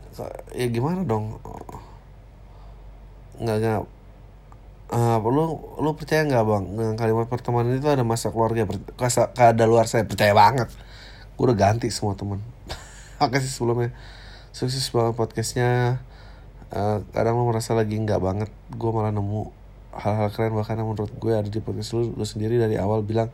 [0.57, 1.37] ya gimana dong?
[3.37, 3.83] Nggak nggak.
[4.89, 5.45] Eh, lu
[5.81, 6.63] lu percaya nggak bang?
[6.77, 10.69] Dengan kalimat pertemanan itu ada masa keluarga per- kasa keada luar saya percaya banget.
[11.37, 12.41] Gue udah ganti semua teman
[13.21, 13.93] makasih sebelumnya.
[14.49, 16.01] Sukses banget podcastnya.
[16.73, 19.53] Eh, kadang lu merasa lagi nggak banget gue malah nemu
[19.93, 20.57] hal-hal keren.
[20.57, 23.29] Bahkan menurut gue ada di podcast lu lu sendiri dari awal bilang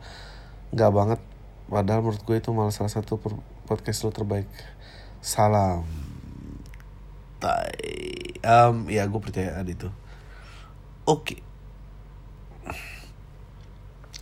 [0.72, 1.20] nggak banget.
[1.68, 3.16] Padahal menurut gue itu malah salah satu
[3.68, 4.48] podcast lu terbaik.
[5.22, 5.86] Salam.
[7.38, 7.76] Tai.
[8.42, 9.86] Um, ya gue percaya ada itu
[11.06, 11.36] oke.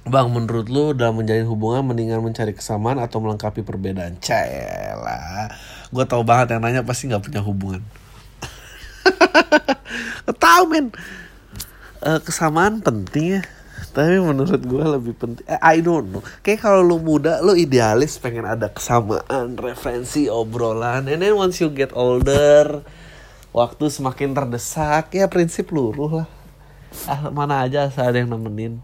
[0.09, 4.17] Bang, menurut lu dalam menjalin hubungan mendingan mencari kesamaan atau melengkapi perbedaan?
[4.19, 5.53] Cela,
[5.93, 7.85] gue tau banget yang nanya pasti nggak punya hubungan.
[10.41, 10.89] Tahu men,
[12.01, 13.43] Eh, kesamaan penting ya.
[13.91, 15.43] Tapi menurut gue lebih penting.
[15.51, 16.23] Eh, I don't know.
[16.47, 21.11] Kayak kalau lu muda, lu idealis pengen ada kesamaan, referensi, obrolan.
[21.11, 22.87] And then once you get older,
[23.51, 26.29] waktu semakin terdesak, ya prinsip luruh lah.
[27.11, 28.79] Ah, mana aja asal ada yang nemenin.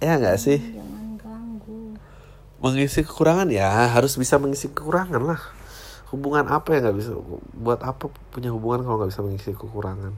[0.00, 0.60] Ya nggak sih?
[0.60, 1.96] Jangan ganggu.
[2.60, 5.40] Mengisi kekurangan ya harus bisa mengisi kekurangan lah.
[6.08, 7.12] Hubungan apa yang nggak bisa?
[7.52, 10.16] Buat apa punya hubungan kalau nggak bisa mengisi kekurangan?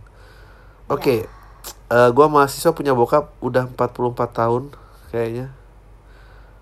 [0.90, 1.26] Oke,
[1.90, 4.62] eh, gua mahasiswa punya bokap udah 44 tahun
[5.10, 5.52] kayaknya.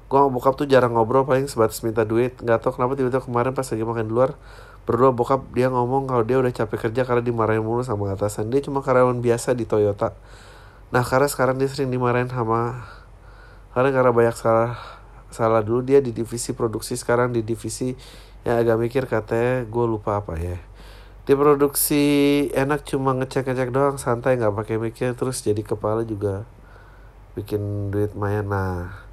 [0.09, 2.35] Gua sama bokap tuh jarang ngobrol paling sebatas minta duit.
[2.41, 4.33] Nggak tahu kenapa tiba-tiba kemarin pas lagi makan di luar
[4.89, 8.49] berdua bokap dia ngomong kalau dia udah capek kerja karena dimarahin mulu sama atasan.
[8.49, 10.17] Dia cuma karyawan biasa di Toyota.
[10.89, 12.89] Nah karena sekarang dia sering dimarahin sama
[13.77, 14.81] karena karena banyak salah
[15.29, 17.93] salah dulu dia di divisi produksi sekarang di divisi
[18.49, 20.57] yang agak mikir katanya gue lupa apa ya
[21.29, 22.05] di produksi
[22.57, 26.49] enak cuma ngecek ngecek doang santai nggak pakai mikir terus jadi kepala juga
[27.37, 29.09] bikin duit lumayan nah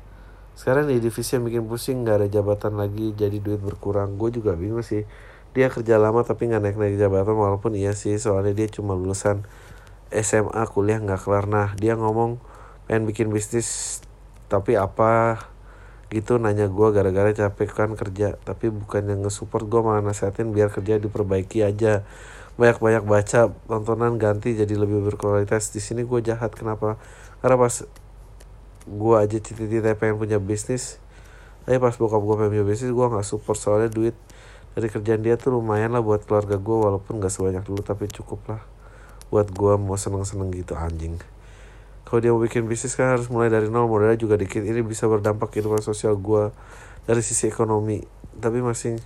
[0.56, 4.16] sekarang di divisi yang bikin pusing nggak ada jabatan lagi jadi duit berkurang.
[4.16, 5.04] Gue juga bingung sih.
[5.52, 9.44] Dia kerja lama tapi nggak naik naik jabatan walaupun iya sih soalnya dia cuma lulusan
[10.16, 11.46] SMA kuliah nggak kelar.
[11.52, 12.40] Nah dia ngomong
[12.88, 14.00] pengen bikin bisnis
[14.48, 15.44] tapi apa
[16.14, 20.70] gitu nanya gue gara-gara capek kan kerja tapi bukan yang nge-support gue malah nasihatin biar
[20.70, 22.06] kerja diperbaiki aja.
[22.56, 25.76] Banyak-banyak baca tontonan ganti jadi lebih berkualitas.
[25.76, 26.96] Di sini gue jahat kenapa?
[27.44, 27.84] Karena pas
[28.86, 31.02] gue aja cita-cita pengen punya bisnis
[31.66, 34.16] tapi pas bokap gue pengen punya bisnis gue nggak support soalnya duit.
[34.76, 38.40] Dari kerjaan dia tuh lumayan lah buat keluarga gue walaupun nggak sebanyak dulu tapi cukup
[38.46, 38.62] lah.
[39.34, 41.35] Buat gue mau seneng-seneng gitu anjing
[42.06, 44.62] kalau dia mau bikin bisnis kan harus mulai dari nol modalnya juga dikit.
[44.62, 46.54] Ini bisa berdampak kehidupan sosial gue
[47.10, 48.06] dari sisi ekonomi.
[48.38, 49.02] Tapi masih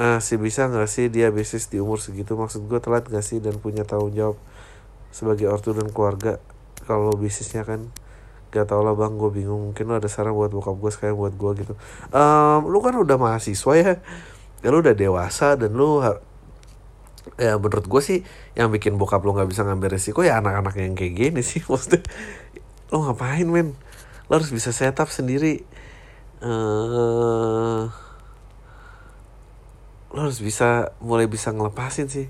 [0.00, 2.40] ah sih bisa nggak sih dia bisnis di umur segitu?
[2.40, 4.40] Maksud gue telat nggak sih dan punya tanggung jawab
[5.12, 6.40] sebagai ortu dan keluarga?
[6.88, 7.92] Kalau bisnisnya kan
[8.50, 9.70] gak tau lah bang gue bingung.
[9.70, 11.74] Mungkin lo ada saran buat bokap gue sekarang buat gue gitu.
[12.10, 13.92] Em, lu kan udah mahasiswa ya.
[14.60, 16.00] Ya lu udah dewasa dan lu
[17.36, 18.18] ya menurut gue sih
[18.56, 21.60] yang bikin bokap lo nggak bisa ngambil resiko ya anak-anak yang kayak gini sih.
[21.70, 22.04] Maksudnya
[22.90, 23.76] lo ngapain men?
[24.26, 25.62] Lo harus bisa setup sendiri.
[26.40, 27.82] Eh
[30.10, 32.26] lo harus bisa mulai bisa ngelepasin sih.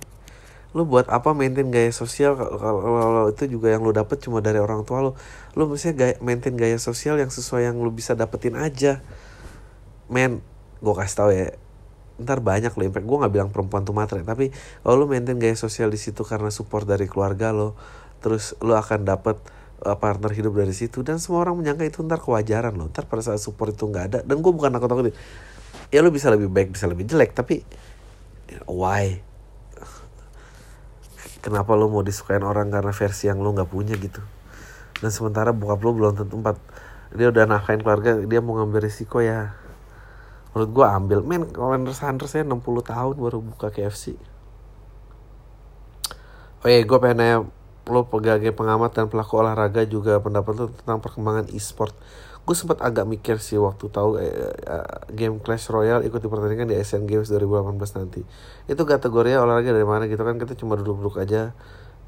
[0.77, 4.87] Lo buat apa maintain gaya sosial kalau itu juga yang lo dapet cuma dari orang
[4.87, 5.13] tua lo
[5.57, 9.01] lo mestinya gaya, maintain gaya sosial yang sesuai yang lo bisa dapetin aja.
[10.13, 10.45] Men
[10.85, 11.57] gue kasih tau ya
[12.23, 13.07] ntar banyak lo impact.
[13.09, 14.53] Gue nggak bilang perempuan tuh matre tapi
[14.85, 17.75] kalau lo maintain gaya sosial di situ karena support dari keluarga lo
[18.21, 19.41] terus lo akan dapet
[19.89, 23.25] uh, partner hidup dari situ dan semua orang menyangka itu ntar kewajaran lo ntar pada
[23.25, 25.17] saat support itu nggak ada dan gue bukan takut takutin
[25.89, 27.65] ya lo bisa lebih baik bisa lebih jelek tapi
[28.67, 29.23] why?
[31.41, 34.21] Kenapa lo mau disukain orang karena versi yang lo nggak punya gitu?
[35.01, 36.61] Dan sementara bokap lo belum tentu empat
[37.17, 39.51] dia udah nafkain keluarga dia mau ngambil risiko ya
[40.53, 41.23] menurut gua ambil.
[41.23, 44.19] Men Colin Sanders saya 60 tahun baru buka KFC
[46.61, 47.39] oh iya gue pengen nanya
[47.91, 51.97] lo sebagai pengamat dan pelaku olahraga juga pendapat lo tentang perkembangan e-sport.
[52.47, 56.77] Gue sempat agak mikir sih waktu tahu eh, eh, game Clash Royale ikut dipertandingkan di
[56.79, 58.23] Asian Games 2018 nanti.
[58.71, 60.39] Itu kategorinya olahraga dari mana gitu kan?
[60.39, 61.51] Kita cuma duduk-duduk aja.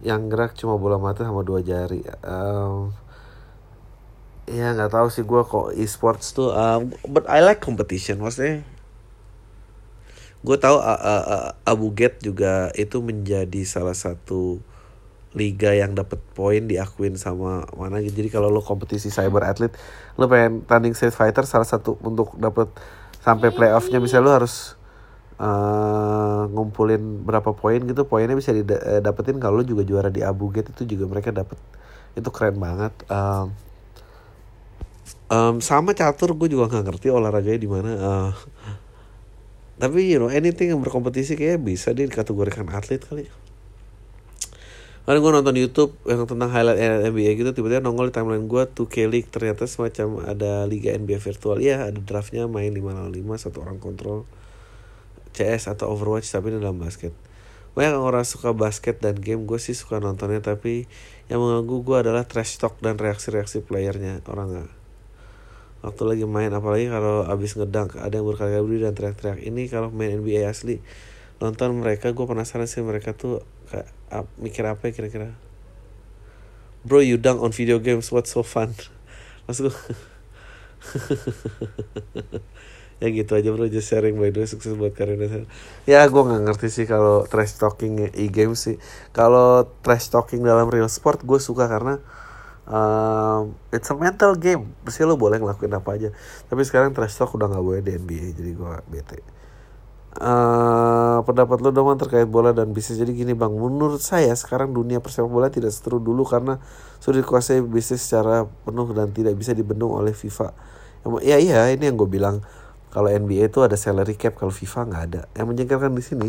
[0.07, 2.07] Yang gerak cuma bola mata sama dua jari.
[2.07, 2.95] Em,
[4.51, 8.67] ya nggak tahu sih gue kok e-sports tuh um, but I like competition maksudnya.
[10.43, 14.59] Gue tahu uh, uh, uh, Abu Gate juga itu menjadi salah satu
[15.33, 18.21] liga yang dapat poin diakuin sama mana gitu.
[18.21, 19.81] jadi kalau lo kompetisi cyber athlete
[20.21, 22.69] lo pengen tanding street fighter salah satu untuk dapat
[23.23, 24.03] sampai playoffnya.
[24.03, 24.75] Misalnya lo harus
[25.39, 30.75] uh, ngumpulin berapa poin gitu poinnya bisa didapetin kalau lo juga juara di Abu Gate
[30.75, 31.57] itu juga mereka dapat
[32.13, 33.55] itu keren banget Um,
[35.33, 37.91] Um, sama catur gue juga nggak ngerti olahraganya di mana.
[37.97, 38.33] Uh,
[39.81, 43.33] tapi you know anything yang berkompetisi kayak bisa dikategorikan atlet kali.
[45.03, 46.79] Karena gue nonton YouTube yang tentang highlight
[47.11, 51.59] NBA gitu tiba-tiba nongol di timeline gue 2K League ternyata semacam ada liga NBA virtual
[51.59, 54.29] ya ada draftnya main 5 lawan 5 satu orang kontrol
[55.35, 57.11] CS atau Overwatch tapi dalam basket.
[57.73, 60.85] Banyak orang suka basket dan game gue sih suka nontonnya tapi
[61.27, 64.82] yang mengganggu gue adalah trash talk dan reaksi-reaksi playernya orang nggak
[65.83, 69.39] waktu lagi main apalagi kalau abis ngedang ada yang berkali-kali dan teriak-teriak.
[69.43, 70.79] Ini kalau main NBA asli
[71.43, 75.35] nonton mereka gue penasaran sih mereka tuh kayak ap- mikir apa ya kira-kira.
[76.85, 78.75] Bro you dunk on video games what's so fun?
[79.47, 79.77] Maksud gue
[83.03, 83.67] ya gitu aja bro.
[83.67, 85.47] Just sharing by the way sukses buat karirnya
[85.91, 88.79] ya gue nggak ngerti sih kalau trash talking e-game sih.
[89.15, 91.99] Kalau trash talking dalam real sport gue suka karena
[92.69, 94.75] um, it's a mental game.
[94.85, 96.09] Pasti lo boleh ngelakuin apa aja.
[96.47, 99.21] Tapi sekarang trash talk udah nggak boleh di NBA jadi gue bete.
[100.13, 103.01] Eh, pendapat lo dong terkait bola dan bisnis.
[103.01, 106.61] Jadi gini bang menurut saya sekarang dunia persepak bola tidak seteru dulu karena
[107.01, 110.53] sudah dikuasai bisnis secara penuh dan tidak bisa dibendung oleh FIFA.
[111.25, 112.45] Ya iya ini yang gue bilang.
[112.93, 115.23] Kalau NBA itu ada salary cap kalau FIFA nggak ada.
[115.33, 116.29] Yang menjengkelkan di sini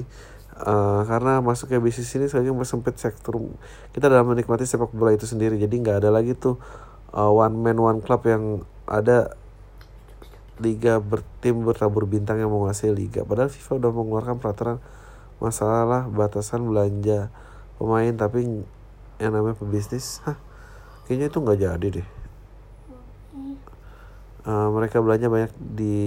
[0.58, 3.41] eh, karena masuknya bisnis ini sekarang sempit sektor
[3.95, 6.62] kita dalam menikmati sepak bola itu sendiri jadi nggak ada lagi tuh
[7.14, 9.34] eh, one man one club yang ada
[10.62, 13.26] liga bertim bertabur bintang yang menguasai liga.
[13.26, 14.78] Padahal FIFA udah mengeluarkan peraturan
[15.41, 17.34] masalah batasan belanja
[17.82, 18.64] pemain tapi
[19.18, 20.38] yang namanya pebisnis, hah,
[21.06, 22.08] kayaknya itu nggak jadi deh.
[24.43, 25.97] Eh, mereka belanja banyak di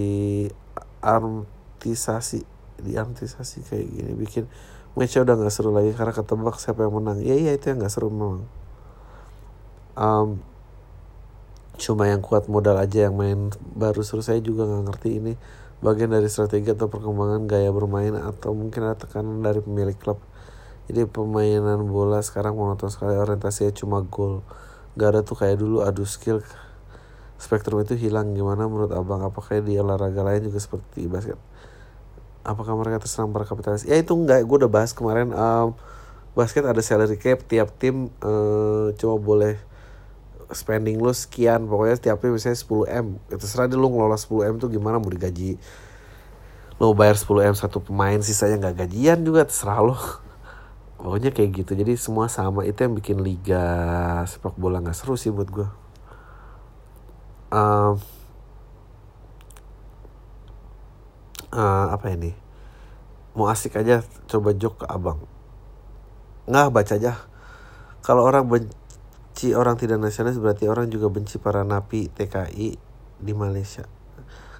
[1.01, 2.45] artisasi,
[2.81, 4.45] di artisasi kayak gini bikin
[4.97, 7.21] matchnya udah nggak seru lagi karena ketebak siapa yang menang.
[7.21, 8.49] Iya iya itu yang nggak seru memang.
[9.93, 10.41] Um,
[11.77, 14.25] cuma yang kuat modal aja yang main baru seru.
[14.25, 15.33] Saya juga nggak ngerti ini
[15.85, 20.17] bagian dari strategi atau perkembangan gaya bermain atau mungkin ada tekanan dari pemilik klub.
[20.89, 24.41] Jadi permainan bola sekarang monoton sekali orientasinya cuma gol.
[24.97, 26.41] Gak ada tuh kayak dulu adu skill.
[27.37, 28.33] Spektrum itu hilang.
[28.33, 29.21] Gimana menurut abang?
[29.21, 31.37] Apakah di olahraga lain juga seperti basket
[32.47, 33.83] apakah mereka terserang para kapitalis?
[33.83, 34.47] Ya itu enggak.
[34.47, 35.75] Gue udah bahas kemarin um,
[36.31, 39.59] basket ada salary cap tiap tim eh, cuma boleh
[40.55, 41.67] spending lu sekian.
[41.67, 43.05] Pokoknya setiap tim misalnya 10 m.
[43.27, 45.59] Itu terserah deh lu ngelola 10 m tuh gimana mau digaji.
[46.79, 49.97] Lu bayar 10 m satu pemain sisanya nggak gajian juga terserah lo
[51.03, 51.75] pokoknya kayak gitu.
[51.75, 52.63] Jadi semua sama.
[52.63, 53.67] Itu yang bikin liga
[54.23, 55.67] sepak bola nggak seru sih buat gue
[57.51, 57.99] um,
[61.53, 62.31] eh, apa ini?
[63.37, 65.21] Mau asik aja coba jok ke abang.
[66.49, 67.13] Nggak baca aja.
[68.01, 72.69] Kalau orang benci orang tidak nasionalis berarti orang juga benci para napi TKI
[73.21, 73.85] di Malaysia.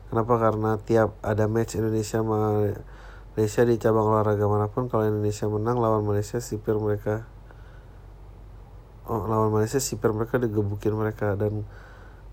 [0.07, 0.39] Kenapa?
[0.39, 6.03] Karena tiap ada match Indonesia Malaysia di cabang olahraga mana pun kalau Indonesia menang lawan
[6.05, 7.27] Malaysia sipir mereka
[9.07, 11.63] oh, lawan Malaysia sipir mereka digebukin mereka dan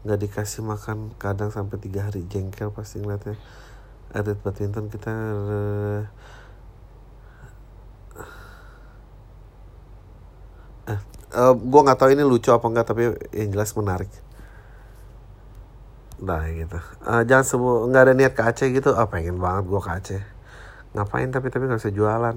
[0.05, 2.27] nggak dikasih makan kadang sampai tiga hari.
[2.29, 3.39] Jengkel pasti ngeliatnya
[4.13, 6.03] atlet badminton kita eh,
[10.93, 11.01] eh,
[11.33, 13.03] eh gue nggak tahu ini lucu apa enggak tapi
[13.33, 14.13] yang jelas menarik.
[16.23, 16.79] Nah gitu.
[17.11, 18.91] Eh, jangan sebut nggak ada niat ke Aceh gitu.
[18.95, 20.23] Ah pengen banget gue ke Aceh.
[20.95, 22.37] Ngapain tapi tapi nggak bisa jualan.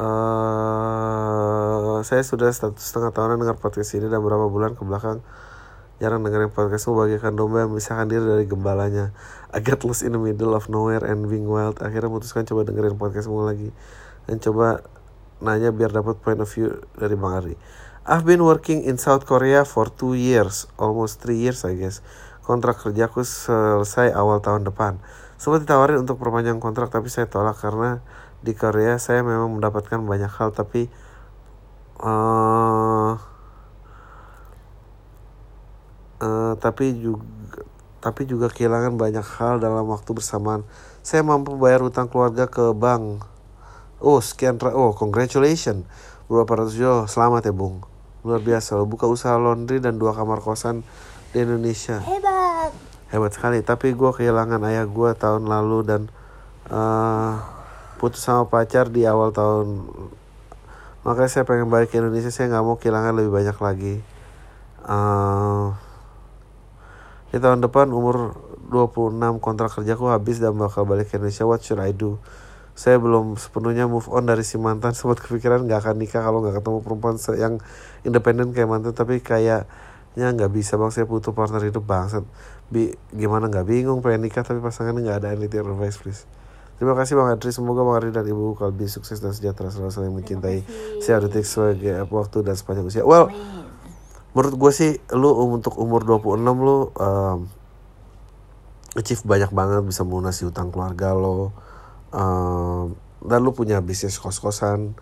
[0.00, 0.70] Eh
[2.00, 5.20] saya sudah setengah tahunan dengar podcast ini dan beberapa bulan ke belakang
[6.00, 9.12] jarang dengerin podcastmu bagaikan domba yang memisahkan diri dari gembalanya.
[9.52, 11.76] I get lost in the middle of nowhere and being wild.
[11.84, 13.68] Akhirnya memutuskan coba dengerin podcastmu lagi.
[14.24, 14.80] Dan coba
[15.44, 17.54] nanya biar dapat point of view dari Bang Ari.
[18.08, 22.00] I've been working in South Korea for two years almost three years I guess.
[22.48, 24.96] Kontrak kerjaku selesai awal tahun depan.
[25.36, 28.00] Sempat ditawarin untuk perpanjang kontrak tapi saya tolak karena
[28.40, 30.88] di Korea saya memang mendapatkan banyak hal tapi
[32.00, 33.12] eh
[36.20, 37.24] Eh, tapi juga
[38.00, 40.64] tapi juga kehilangan banyak hal dalam waktu bersamaan.
[41.04, 43.24] Saya mampu bayar utang keluarga ke bank.
[44.00, 45.84] Oh sekian oh congratulations
[46.24, 47.84] berapa ratus euro selamat ya bung.
[48.24, 48.80] Luar biasa.
[48.80, 50.80] Lo buka usaha laundry dan dua kamar kosan
[51.36, 52.00] di Indonesia.
[52.00, 52.72] Hebat.
[53.12, 53.60] hebat sekali.
[53.60, 56.02] Tapi gue kehilangan ayah gue tahun lalu dan
[56.72, 57.34] eh
[58.00, 59.84] putus sama pacar di awal tahun.
[61.04, 62.32] Makanya saya pengen balik ke Indonesia.
[62.32, 63.94] Saya nggak mau kehilangan lebih banyak lagi.
[64.88, 65.89] Eh
[67.30, 68.34] di tahun depan umur
[68.70, 72.18] 26 kontrak kerjaku habis dan bakal balik ke Indonesia what should I do?
[72.74, 76.62] Saya belum sepenuhnya move on dari si mantan sempat kepikiran nggak akan nikah kalau nggak
[76.62, 77.54] ketemu perempuan yang
[78.06, 80.90] independen kayak mantan tapi kayaknya nggak bisa bang.
[80.90, 82.26] Saya butuh partner hidup bangsat.
[82.70, 83.50] Bi gimana?
[83.50, 85.28] Nggak bingung pengen nikah tapi pasangannya nggak ada.
[85.34, 86.22] Anything advice please.
[86.80, 90.14] Terima kasih Bang Adri, semoga Bang Adri dan Ibu Kalbi sukses dan sejahtera selalu saling
[90.16, 90.64] mencintai.
[91.04, 93.04] Saya detik sebagai waktu dan sepanjang usia.
[93.04, 93.68] Well, Amin.
[94.34, 97.38] Menurut gue sih lu untuk umur 26 lu um,
[98.94, 101.50] achieve banyak banget bisa melunasi utang keluarga lo
[102.14, 102.94] um,
[103.26, 104.94] dan lu punya bisnis kos-kosan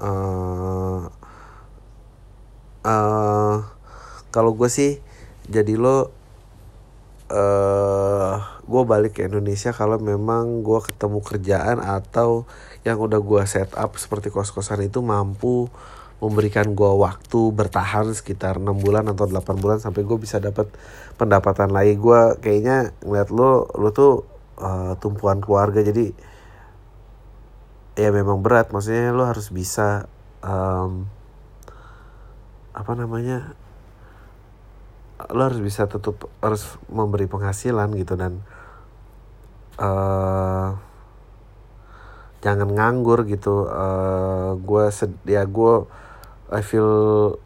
[0.00, 1.08] uh,
[2.84, 3.56] uh,
[4.32, 5.00] kalau gue sih
[5.48, 6.12] jadi lo
[7.28, 8.36] eh
[8.68, 12.44] gue balik ke Indonesia kalau memang gue ketemu kerjaan atau
[12.84, 15.72] yang udah gue set up seperti kos-kosan itu mampu
[16.18, 20.66] memberikan gue waktu bertahan sekitar enam bulan atau 8 bulan sampai gue bisa dapat
[21.14, 21.94] pendapatan lagi.
[21.94, 24.26] Gue kayaknya ngeliat lo lo tuh
[24.58, 25.78] eh, tumpuan keluarga.
[25.78, 26.10] Jadi
[27.94, 28.74] ya memang berat.
[28.74, 30.10] Maksudnya lo harus bisa
[30.42, 31.06] em,
[32.74, 33.54] apa namanya
[35.34, 38.42] lo harus bisa tetap harus memberi penghasilan gitu dan
[39.78, 40.70] eh
[42.42, 43.70] jangan nganggur gitu.
[43.70, 44.84] Eh gue
[45.30, 45.74] ya gue
[46.48, 47.36] I feel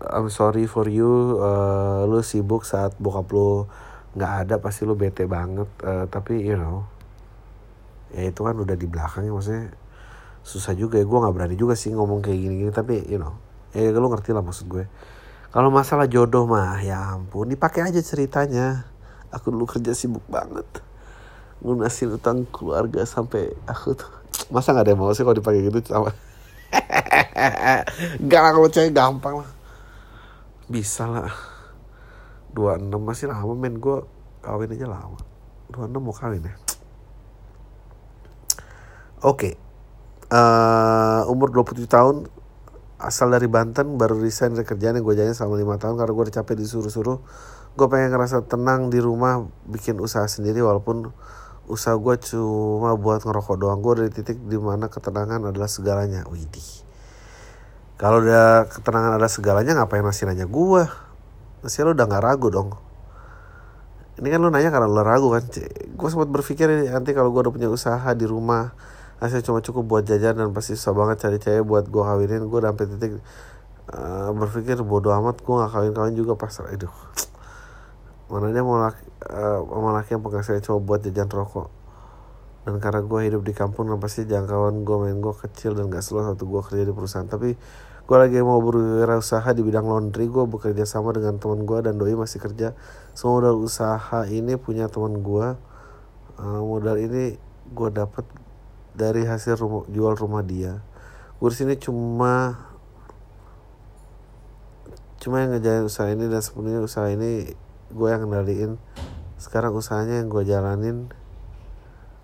[0.00, 3.68] I'm sorry for you eh lu sibuk saat bokap lu
[4.16, 5.68] nggak ada pasti lu bete banget.
[5.84, 6.88] Eh, tapi you know
[8.14, 9.72] ya itu kan udah di belakang ya maksudnya
[10.44, 11.04] susah juga ya.
[11.04, 13.36] Gue nggak berani juga sih ngomong kayak gini-gini tapi you know
[13.76, 14.84] ya lu ngerti lah maksud gue.
[15.52, 18.88] Kalau masalah jodoh mah ya ampun dipakai aja ceritanya.
[19.32, 20.64] Aku dulu kerja sibuk banget
[21.64, 24.10] ngunasin utang keluarga sampai aku tuh
[24.54, 26.12] masa nggak ada yang mau sih kalau dipakai gitu sama
[28.26, 29.50] Gak lah kalau cewek gampang lah.
[30.66, 31.30] Bisa lah.
[32.56, 33.78] 26 masih lama men.
[33.78, 34.02] Gue
[34.40, 35.20] kawin aja lama.
[35.70, 36.54] 26 mau kawin ya?
[39.22, 39.58] Oke.
[40.32, 42.16] Eh Umur 27 tahun.
[42.96, 45.94] Asal dari Banten Baru resign dari kerjaan yang gue jalanin selama 5 tahun.
[46.00, 47.18] Karena gue udah capek disuruh-suruh.
[47.76, 51.12] Gue pengen ngerasa tenang di rumah Bikin usaha sendiri Walaupun
[51.66, 53.78] usaha gue cuma buat ngerokok doang.
[53.82, 56.22] Gue dari titik di mana ketenangan adalah segalanya.
[56.30, 56.86] Widih.
[57.96, 60.84] Kalau udah ketenangan ada segalanya ngapain masih nanya gue
[61.64, 62.76] Masih lo udah gak ragu dong.
[64.20, 65.40] Ini kan lo nanya karena lo ragu kan
[65.96, 68.76] Gue sempat berpikir nanti kalau gue udah punya usaha di rumah
[69.16, 72.44] Hasil cuma cukup buat jajan dan pasti susah banget cari cewek buat gue kawinin.
[72.52, 73.12] Gue sampai titik
[73.88, 76.68] eh, berpikir bodoh amat gue gak kawin-kawin juga pasrah.
[76.76, 76.92] Aduh
[78.26, 81.68] Mana dia mau laki, eh, sama laki yang penghasilannya cuma buat jajan rokok.
[82.66, 86.02] Dan karena gue hidup di kampung dan pasti jangkauan gue main gue kecil dan gak
[86.02, 87.28] seluas waktu gue kerja di perusahaan.
[87.30, 87.54] Tapi
[88.06, 92.18] gue lagi mau berwirausaha di bidang laundry gue bekerja sama dengan teman gue dan doi
[92.18, 92.74] masih kerja.
[93.14, 95.54] Semua modal usaha ini punya teman gue
[96.36, 97.40] Eh, modal ini
[97.72, 98.28] gue dapat
[98.92, 100.84] dari hasil rumah, jual rumah dia.
[101.40, 102.60] Gue sini cuma
[105.16, 107.56] cuma yang ngejalan usaha ini dan sebenarnya usaha ini
[107.96, 108.76] gue yang kendaliin
[109.40, 111.08] sekarang usahanya yang gue jalanin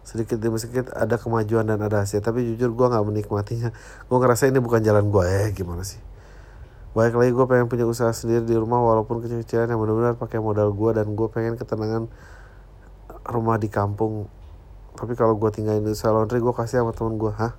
[0.03, 2.21] sedikit demi sedikit ada kemajuan dan ada hasil.
[2.21, 3.71] Tapi jujur gue nggak menikmatinya.
[4.11, 6.03] Gue ngerasa ini bukan jalan gue eh gimana sih?
[6.93, 10.77] Baik lagi gue pengen punya usaha sendiri di rumah walaupun kecil-kecilan yang benar-benar pakai modal
[10.77, 12.13] gue dan gue pengen ketenangan
[13.33, 14.29] rumah di kampung.
[14.93, 17.57] Tapi kalau gue tinggalin usaha laundry gue kasih sama temen gue hah?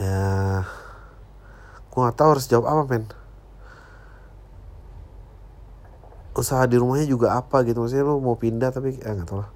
[0.00, 0.64] Ya
[1.92, 3.04] gue nggak tahu harus jawab apa men
[6.32, 7.84] usaha di rumahnya juga apa gitu.
[7.84, 9.50] Maksudnya lu mau pindah tapi eh nggak tahu lah.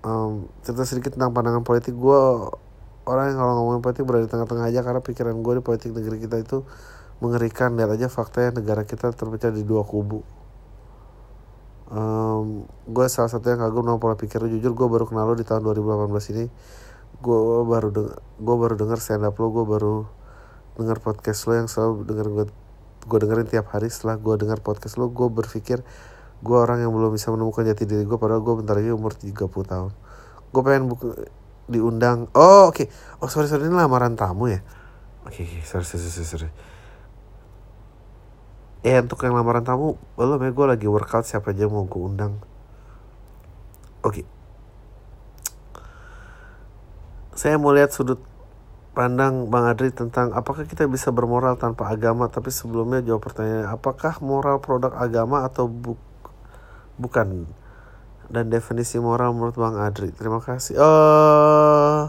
[0.00, 1.94] Um, cerita sedikit tentang pandangan politik.
[1.94, 2.50] Gue
[3.06, 6.16] orang yang kalau ngomongin politik berada di tengah-tengah aja karena pikiran gue di politik negeri
[6.24, 6.66] kita itu
[7.22, 7.76] mengerikan.
[7.78, 10.22] Lihat aja faktanya negara kita terpecah di dua kubu.
[11.90, 15.46] Um, gue salah satu yang kagum sama pola pikir jujur gue baru kenal lo di
[15.46, 16.46] tahun 2018 ini.
[17.20, 19.94] Gue baru denger gue baru denger stand up lo gue baru
[20.78, 22.46] denger podcast lo yang selalu denger gue
[23.04, 25.80] gue dengerin tiap hari setelah gue denger podcast lo gue berpikir
[26.40, 29.36] gue orang yang belum bisa menemukan jati diri gue padahal gue bentar lagi umur 30
[29.44, 29.92] tahun.
[30.50, 31.12] Gue pengen buku
[31.68, 32.88] diundang oh oke.
[33.20, 34.64] Oh sorry sorry ini lamaran tamu ya?
[35.28, 36.50] Oke oke sorry sorry sorry, sorry.
[38.80, 42.40] Eh untuk yang lamaran tamu belum ya gue lagi workout siapa aja mau gue undang.
[44.00, 44.24] Oke.
[47.36, 48.29] Saya mau lihat sudut
[48.90, 54.18] pandang Bang Adri tentang apakah kita bisa bermoral tanpa agama tapi sebelumnya jawab pertanyaan apakah
[54.18, 55.94] moral produk agama atau bu
[56.98, 57.46] bukan?
[58.30, 60.14] Dan definisi moral menurut Bang Adri.
[60.14, 60.78] Terima kasih.
[60.78, 62.02] Eh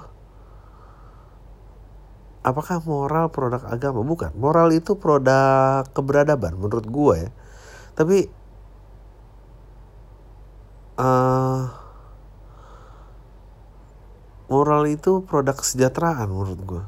[2.41, 4.01] apakah moral produk agama?
[4.05, 4.33] Bukan.
[4.37, 7.29] Moral itu produk keberadaban menurut gue ya.
[7.97, 8.17] Tapi
[11.01, 11.80] eh
[14.51, 16.83] moral itu produk kesejahteraan menurut gue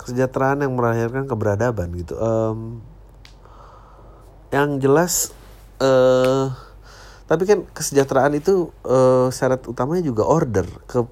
[0.00, 2.16] kesejahteraan yang melahirkan keberadaban gitu.
[2.16, 2.80] Em,
[4.50, 5.36] yang jelas
[5.80, 6.48] eh
[7.30, 11.06] tapi kan kesejahteraan itu eh, syarat utamanya juga order ke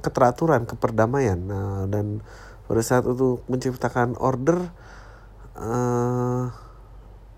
[0.00, 1.36] keteraturan keperdamaian.
[1.36, 2.24] Nah, dan
[2.64, 4.58] pada saat untuk menciptakan order
[5.58, 6.44] eh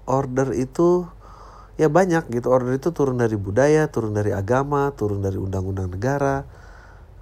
[0.06, 1.08] order itu
[1.80, 2.46] ya banyak gitu.
[2.52, 6.59] Order itu turun dari budaya turun dari agama turun dari undang-undang negara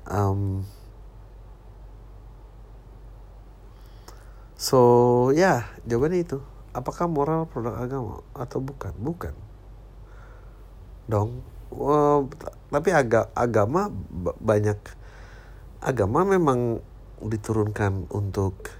[0.08, 0.64] um,
[4.58, 4.80] so
[5.36, 6.38] ya jawabannya itu.
[6.72, 8.92] Apakah moral produk agama atau bukan?
[8.96, 9.34] Bukan.
[11.08, 11.42] Dong.
[12.28, 14.78] T- tapi aga, agama ba- banyak.
[15.80, 16.84] Agama memang
[17.18, 18.70] diturunkan untuk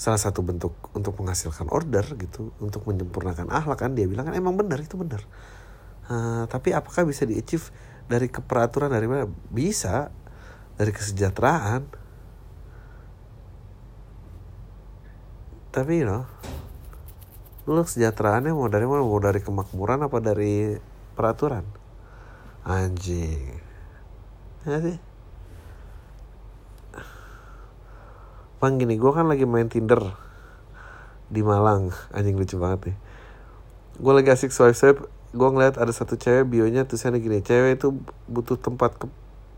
[0.00, 3.92] salah satu bentuk untuk menghasilkan order gitu untuk menyempurnakan akhlak kan.
[3.92, 5.20] Dia bilang kan emang benar itu benar.
[6.10, 7.68] Eh, tapi apakah bisa di achieve
[8.08, 9.28] dari keperaturan dari mana?
[9.28, 10.08] Bisa
[10.80, 11.84] dari kesejahteraan.
[15.68, 16.24] Tapi you know
[17.68, 19.04] lu kesejahteraannya mau dari mana?
[19.04, 20.80] Mau dari kemakmuran apa dari
[21.12, 21.62] peraturan?
[22.64, 23.60] Anjing.
[24.64, 24.96] Ya sih?
[28.60, 30.12] Bang gini, gue kan lagi main Tinder
[31.32, 32.96] di Malang, anjing lucu banget nih.
[33.96, 35.00] Gue lagi asik swipe swipe,
[35.32, 37.96] gue ngeliat ada satu cewek bionya tulisannya gini, cewek itu
[38.28, 39.00] butuh tempat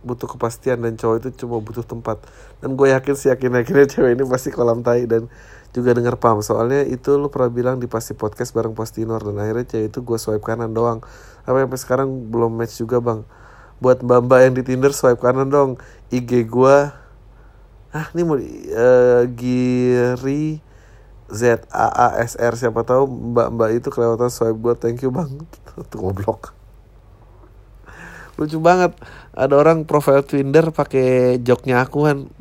[0.03, 2.22] butuh kepastian dan cowok itu cuma butuh tempat.
[2.59, 5.26] Dan gue yakin sih yakin yakinnya cewek ini pasti kolam tai dan
[5.72, 6.42] juga denger pam.
[6.44, 10.18] Soalnya itu lu pernah bilang di pasti podcast bareng Postinor dan akhirnya cewek itu gue
[10.18, 11.00] swipe kanan doang.
[11.48, 13.24] Apa sampai sekarang belum match juga bang.
[13.82, 15.80] Buat mbak-mbak yang di Tinder swipe kanan dong.
[16.12, 16.76] IG gue
[17.92, 20.64] ah ini mau eh, Giri
[21.32, 25.12] Z A A S R siapa tahu mbak mbak itu kelewatan swipe gue thank you
[25.12, 25.28] bang
[25.88, 26.61] tuh goblok
[28.37, 28.93] lucu banget.
[29.33, 32.18] Ada orang profile Tinder pakai joknya aku kan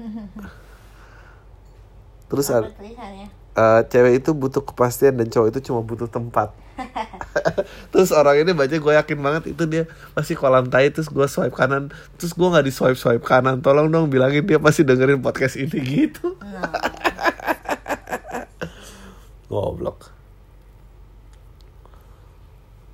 [2.31, 6.55] terus ada, eh, cewek itu butuh kepastian dan cowok itu cuma butuh tempat.
[7.91, 9.83] Terus orang ini baca gue yakin banget itu dia
[10.15, 11.91] pasti kolam tai terus gue swipe kanan.
[12.15, 13.59] Terus gue nggak di swipe swipe kanan.
[13.59, 16.39] Tolong dong bilangin dia pasti dengerin podcast ini gitu.
[16.39, 16.63] No.
[19.51, 20.20] goblok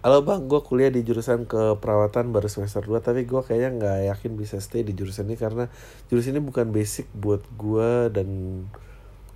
[0.08, 4.32] Halo bang, gue kuliah di jurusan keperawatan baru semester 2 Tapi gue kayaknya nggak yakin
[4.40, 5.68] bisa stay di jurusan ini Karena
[6.08, 8.28] jurusan ini bukan basic buat gue Dan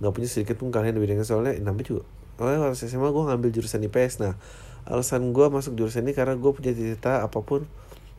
[0.00, 1.28] nggak punya sedikit pun kalian di bidangnya.
[1.28, 2.02] Soalnya namanya juga
[2.40, 4.40] Oh ya, SMA gue ngambil jurusan IPS Nah,
[4.88, 7.68] alasan gue masuk jurusan ini karena gue punya cita apa pun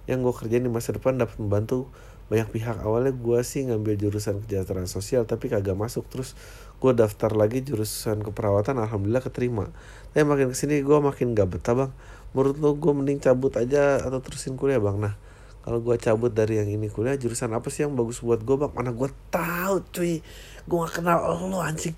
[0.06, 1.89] Yang gue kerjain di masa depan dapat membantu
[2.34, 2.82] banyak pihak.
[2.82, 6.10] Awalnya gue sih ngambil jurusan kesejahteraan sosial Tapi kagak masuk.
[6.10, 6.34] Terus
[6.82, 9.70] gue daftar lagi jurusan keperawatan Alhamdulillah keterima.
[10.18, 11.92] Tapi makin ke sini gue makin gak betah bang.
[12.34, 14.98] Menurut lo gue mending cabut aja atau terusin kuliah bang?
[14.98, 15.14] Nah
[15.62, 18.74] kalau gue cabut dari yang ini kuliah Jurusan apa sih yang bagus buat gue bang?
[18.74, 20.26] Mana gue tahu cuy.
[20.66, 21.94] Gue gak kenal lo anjing.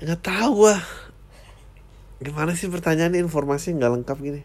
[0.00, 0.76] Gak tahu gue
[2.16, 4.42] Gimana sih pertanyaan informasi nggak lengkap gini.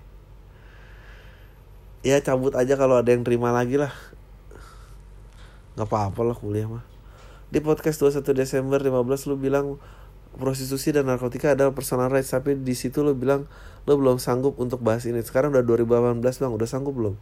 [2.04, 3.96] Ya cabut aja kalau ada yang terima lagi lah
[5.80, 6.84] Gak apa-apa lah kuliah mah.
[7.52, 9.80] Di podcast 21 Desember 15 lu bilang
[10.36, 13.48] prostitusi dan narkotika adalah personal rights tapi di situ lu bilang
[13.84, 15.20] lu belum sanggup untuk bahas ini.
[15.24, 16.52] Sekarang udah 2018 bang.
[16.52, 17.16] Udah sanggup belum?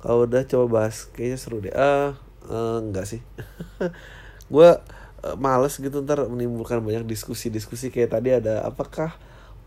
[0.00, 1.08] Kalau udah coba bahas.
[1.12, 1.72] Kayaknya seru deh.
[1.76, 2.16] Ah
[2.48, 3.20] eh, enggak sih.
[4.52, 4.76] Gue
[5.40, 7.92] males gitu ntar menimbulkan banyak diskusi-diskusi.
[7.92, 9.16] Kayak tadi ada apakah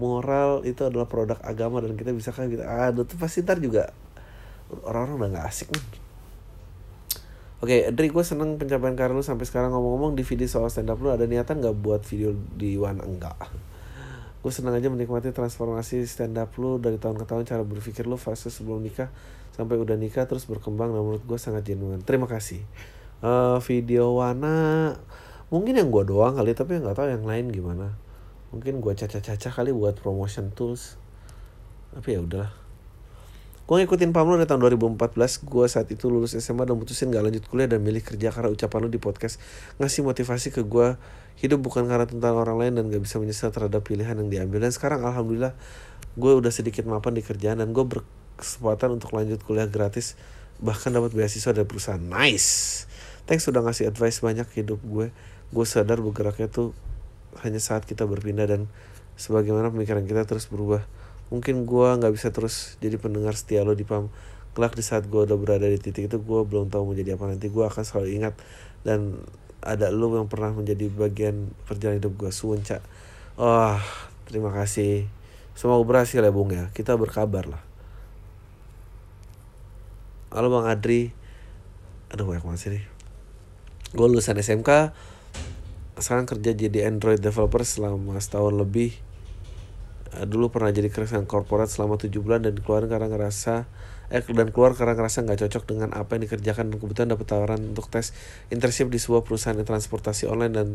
[0.01, 2.66] moral itu adalah produk agama dan kita bisa kan gitu?
[2.66, 3.93] Aduh tuh pasti ntar juga
[4.86, 6.09] orang-orang udah nggak asik nih
[7.60, 11.03] Oke, Dri, gue seneng pencapaian karir lu sampai sekarang ngomong-ngomong di video soal stand up
[11.03, 13.36] lu ada niatan nggak buat video di Wan enggak?
[14.39, 18.16] Gue seneng aja menikmati transformasi stand up lu dari tahun ke tahun cara berpikir lu
[18.16, 19.12] fase sebelum nikah
[19.60, 21.99] sampai udah nikah terus berkembang dan menurut gue sangat genuine.
[21.99, 22.64] Terima kasih.
[23.20, 24.95] Eh, video Wana
[25.51, 27.91] mungkin yang gue doang kali tapi nggak tahu yang lain gimana.
[28.55, 30.95] Mungkin gue caca-caca kali buat promotion tools.
[31.91, 32.68] Tapi ya udahlah.
[33.70, 37.22] Gue ngikutin Pam lu dari tahun 2014 Gue saat itu lulus SMA dan mutusin gak
[37.22, 39.38] lanjut kuliah dan milih kerja Karena ucapan lu di podcast
[39.78, 40.97] ngasih motivasi ke gue
[41.38, 44.65] Hidup bukan karena tentang orang lain dan gak bisa menyesal terhadap pilihan yang diambil.
[44.65, 45.53] Dan sekarang Alhamdulillah
[46.17, 50.17] gue udah sedikit mapan di kerjaan Dan gue berkesempatan untuk lanjut kuliah gratis
[50.65, 52.01] Bahkan dapat beasiswa dari perusahaan.
[52.01, 52.89] Nice!
[53.30, 55.13] Thanks sudah ngasih advice banyak hidup gue.
[55.53, 56.74] Gue sadar bergeraknya tuh
[57.45, 58.65] hanya saat kita berpindah dan
[59.13, 60.82] sebagaimana pemikiran kita terus berubah
[61.30, 64.09] mungkin gue nggak bisa terus jadi pendengar setia lo di pam.
[64.57, 67.30] Kelak di saat gue udah berada di titik itu gue belum tahu mau jadi apa.
[67.30, 68.34] Nanti gue akan selalu ingat
[68.82, 69.21] dan
[69.61, 72.80] ada lo yang pernah menjadi bagian perjalanan hidup gue suunca
[73.39, 73.80] wah
[74.27, 75.07] terima kasih.
[75.55, 76.67] Semoga berhasil ya bung ya.
[76.75, 77.63] Kita berkabar lah.
[80.36, 81.15] Halo bang Adri.
[82.11, 82.84] Aduh banyak banget sih nih.
[83.95, 84.91] Gue lulusan SMK
[85.99, 88.95] sekarang kerja jadi Android developer selama setahun lebih
[90.26, 93.70] dulu pernah jadi karyawan korporat selama tujuh bulan dan keluar karena ngerasa
[94.10, 97.62] eh dan keluar karena ngerasa nggak cocok dengan apa yang dikerjakan dan kebetulan dapat tawaran
[97.62, 98.10] untuk tes
[98.49, 100.68] internship di sebuah perusahaan transportasi online dan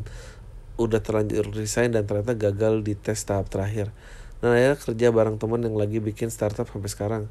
[0.78, 3.90] udah terlanjur resign dan ternyata gagal di tes tahap terakhir.
[4.38, 7.22] Dan akhirnya kerja bareng teman yang lagi bikin startup sampai sekarang.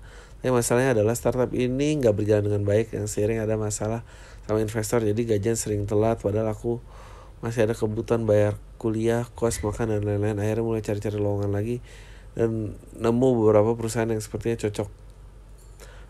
[0.43, 4.03] Tapi masalahnya adalah startup ini nggak berjalan dengan baik yang seiring ada masalah
[4.43, 6.83] sama investor jadi gajian sering telat padahal aku
[7.39, 10.35] masih ada kebutuhan bayar kuliah, kos, makan dan lain-lain.
[10.35, 11.79] Akhirnya mulai cari-cari lowongan lagi
[12.35, 15.03] dan nemu beberapa perusahaan yang sepertinya cocok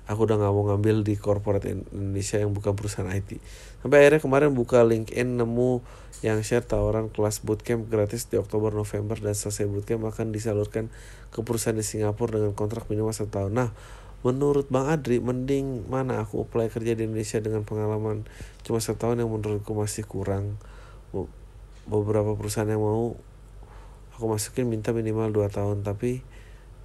[0.04, 3.40] aku udah nggak mau ngambil di corporate Indonesia yang bukan perusahaan IT
[3.80, 5.80] sampai akhirnya kemarin buka LinkedIn nemu
[6.24, 10.92] yang share tawaran kelas bootcamp gratis di Oktober November dan selesai bootcamp akan disalurkan
[11.32, 13.52] ke perusahaan di Singapura dengan kontrak minimal satu tahun.
[13.60, 13.70] Nah,
[14.24, 18.24] menurut Bang Adri, mending mana aku apply kerja di Indonesia dengan pengalaman
[18.64, 20.56] cuma satu tahun yang menurutku masih kurang.
[21.86, 23.16] Be- Beberapa perusahaan yang mau
[24.14, 26.24] aku masukin minta minimal 2 tahun, tapi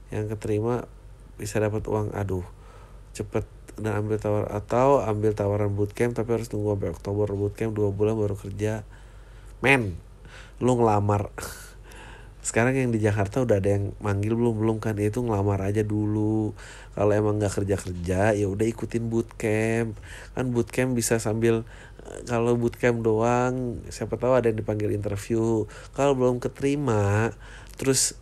[0.08, 0.88] yang keterima
[1.36, 2.46] bisa dapat uang aduh
[3.14, 3.46] cepet.
[3.78, 7.30] Dan ambil tawar atau ambil tawaran bootcamp tapi harus tunggu sampai Oktober.
[7.30, 8.82] Bootcamp dua bulan baru kerja.
[9.62, 9.94] Men
[10.58, 11.30] lu ngelamar
[12.38, 14.94] sekarang yang di Jakarta udah ada yang manggil belum belum kan?
[14.96, 16.54] Itu ngelamar aja dulu.
[16.94, 19.98] Kalau emang nggak kerja kerja ya udah ikutin bootcamp.
[20.38, 21.66] Kan bootcamp bisa sambil
[22.06, 25.66] eh, kalau bootcamp doang siapa tahu ada yang dipanggil interview.
[25.92, 27.34] Kalau belum keterima
[27.78, 28.18] terus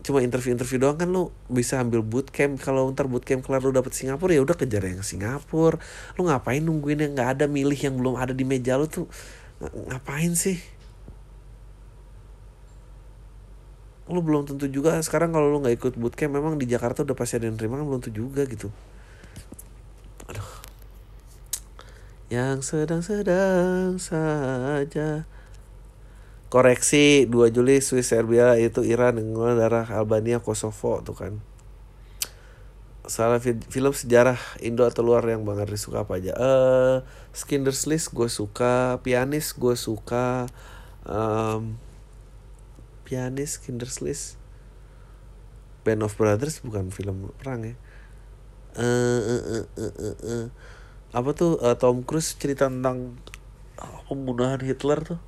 [0.00, 2.58] cuma interview-interview doang kan lu bisa ambil bootcamp.
[2.58, 5.78] Kalau ntar bootcamp kelar lu dapet Singapura ya udah kejar yang Singapura.
[6.18, 9.06] Lu ngapain nungguin yang nggak ada milih yang belum ada di meja lu tuh?
[9.62, 10.79] Ng- ngapain sih
[14.10, 14.98] lu belum tentu juga.
[15.02, 17.86] Sekarang kalau lu nggak ikut bootcamp memang di Jakarta udah pasti ada yang terima kan
[17.86, 18.68] belum tentu juga gitu.
[20.30, 20.50] Aduh.
[22.30, 25.26] Yang sedang-sedang saja.
[26.50, 31.32] Koreksi 2 Juli Swiss Serbia itu Iran dengan darah Albania Kosovo tuh kan.
[33.06, 36.34] Salah fi- film sejarah Indo atau luar yang Bang Ardi suka apa aja?
[36.34, 36.96] Eh
[37.34, 38.98] Skinder's List gue suka.
[39.02, 40.46] Pianis gue suka.
[41.06, 41.74] Em,
[43.10, 44.38] pianis Skinder's List
[45.82, 47.74] Band of Brothers bukan film perang ya.
[48.78, 50.44] Eh eh, eh, eh, eh, eh.
[51.10, 53.18] apa tuh eh, Tom Cruise cerita tentang
[53.82, 55.18] eh, pembunuhan Hitler tuh?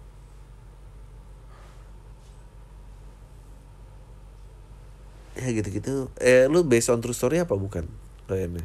[5.34, 6.06] Ya gitu-gitu.
[6.22, 7.90] Eh lu based on true story apa bukan
[8.30, 8.62] kayaknya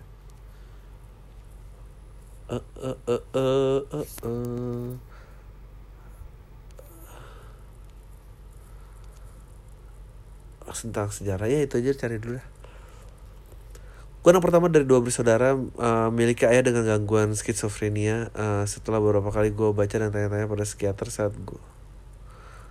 [2.47, 4.89] eh eh eh eh eh
[10.75, 12.47] tentang sejarah ya itu aja cari dulu dah
[14.27, 18.27] Gue anak pertama dari dua bersaudara uh, memiliki ayah dengan gangguan skizofrenia.
[18.35, 21.63] Uh, setelah beberapa kali gue baca dan tanya-tanya pada psikiater saat gue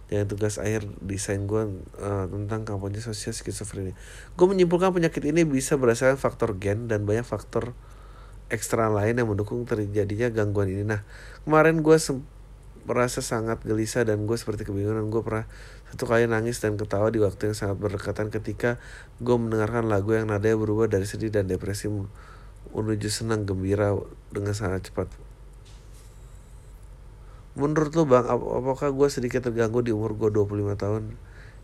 [0.06, 3.96] dengan tugas akhir desain gue uh, tentang kampanye sosial skizofrenia.
[4.36, 7.72] Gue menyimpulkan penyakit ini bisa berdasarkan faktor gen dan banyak faktor
[8.52, 10.84] ekstra lain yang mendukung terjadinya gangguan ini.
[10.84, 11.02] Nah,
[11.48, 11.96] kemarin gue
[12.86, 15.10] merasa sangat gelisah dan gue seperti kebingungan.
[15.10, 15.44] Gue pernah
[15.90, 18.78] satu kali nangis dan ketawa di waktu yang sangat berdekatan ketika
[19.18, 21.90] gue mendengarkan lagu yang nadanya berubah dari sedih dan depresi
[22.70, 23.98] menuju senang gembira
[24.30, 25.10] dengan sangat cepat.
[27.56, 31.02] Menurut lo bang, ap apakah gue sedikit terganggu di umur gue 25 tahun?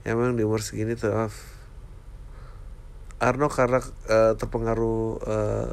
[0.02, 1.36] Ya memang di umur segini teraf.
[3.22, 3.78] Arno karena
[4.10, 5.68] uh, terpengaruh uh,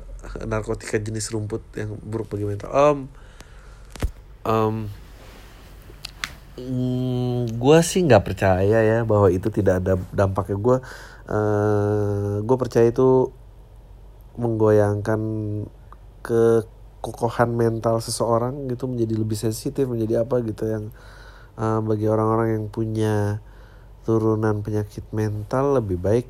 [0.45, 2.69] narkotika jenis rumput yang buruk bagi mental.
[2.69, 2.99] Om,
[4.45, 4.75] um,
[6.59, 10.57] mm, gue sih nggak percaya ya bahwa itu tidak ada dampaknya.
[10.59, 10.77] Gue,
[11.31, 13.31] uh, gue percaya itu
[14.39, 15.21] menggoyangkan
[16.23, 20.91] kekokohan mental seseorang gitu menjadi lebih sensitif menjadi apa gitu yang
[21.59, 23.43] uh, bagi orang-orang yang punya
[24.03, 26.27] turunan penyakit mental lebih baik.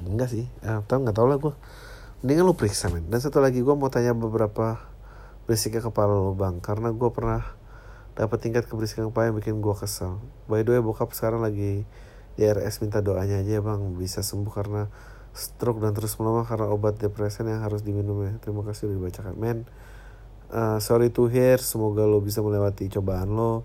[0.00, 1.54] Enggak sih uh, tau nggak tau lah gue
[2.22, 3.06] mendingan lu periksa men.
[3.08, 4.80] Dan satu lagi gue mau tanya beberapa
[5.48, 7.57] berisiknya kepala lu bang karena gue pernah
[8.18, 10.18] dapat tingkat keberisikan kepala yang bikin gue kesel.
[10.50, 11.86] By the way bokap sekarang lagi
[12.34, 13.94] di RS minta doanya aja bang.
[13.94, 14.90] Bisa sembuh karena
[15.30, 18.34] stroke dan terus melemah karena obat depresan yang harus diminum ya.
[18.42, 19.58] Terima kasih udah dibacakan men.
[20.50, 21.62] Uh, sorry to hear.
[21.62, 23.62] Semoga lo bisa melewati cobaan lo.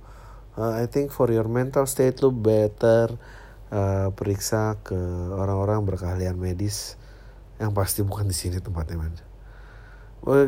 [0.53, 3.09] Uh, I think for your mental state lo better
[3.73, 4.97] uh, periksa ke
[5.33, 7.01] orang-orang berkeahlian medis.
[7.57, 9.17] Yang pasti bukan di sini tempatnya men.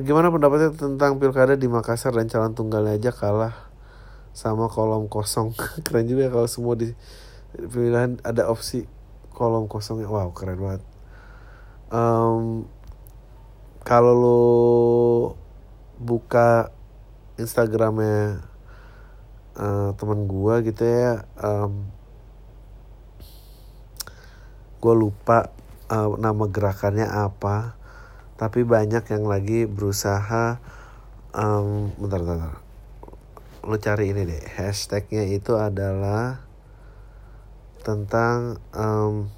[0.06, 3.65] Gimana pendapatnya tentang pilkada di Makassar dan calon tunggalnya aja kalah
[4.36, 5.56] sama kolom kosong.
[5.88, 6.92] Keren juga kalau semua di
[7.56, 8.84] pilihan ada opsi
[9.32, 10.84] kolom kosongnya wow keren banget.
[11.88, 12.68] Um,
[13.88, 14.42] kalau lo
[15.96, 16.76] buka
[17.40, 18.44] Instagramnya
[19.56, 21.88] uh, teman gua gitu ya um,
[24.84, 25.50] gue lupa
[25.88, 27.80] uh, nama gerakannya apa
[28.36, 30.60] tapi banyak yang lagi berusaha
[31.32, 32.65] um, bentar, bentar, bentar
[33.66, 34.46] lo cari ini deh.
[34.46, 36.46] Hashtagnya itu adalah
[37.82, 39.34] tentang um,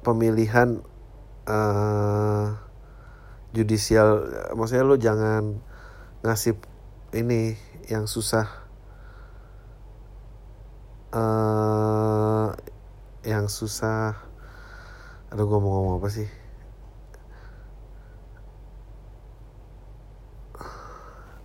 [0.00, 0.80] pemilihan
[1.44, 2.56] uh,
[3.52, 4.24] judicial.
[4.56, 5.60] Maksudnya lo jangan
[6.24, 6.56] ngasih
[7.12, 7.60] ini
[7.92, 8.48] yang susah.
[11.12, 12.56] Uh,
[13.28, 14.16] yang susah.
[15.28, 16.39] Aduh gue mau ngomong apa sih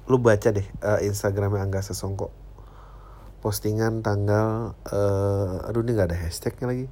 [0.06, 2.30] lu baca deh eh, Instagramnya Angga Sesongko.
[3.42, 6.86] Postingan tanggal eh aduh ini nggak ada hashtagnya lagi.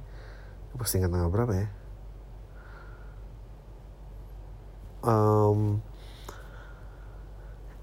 [0.78, 1.68] Postingan tanggal berapa ya?
[5.04, 5.60] Em,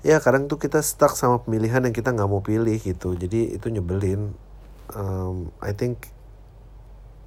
[0.02, 3.14] ya kadang tuh kita stuck sama pemilihan yang kita nggak mau pilih gitu.
[3.16, 4.34] Jadi itu nyebelin.
[4.96, 6.12] Em, I think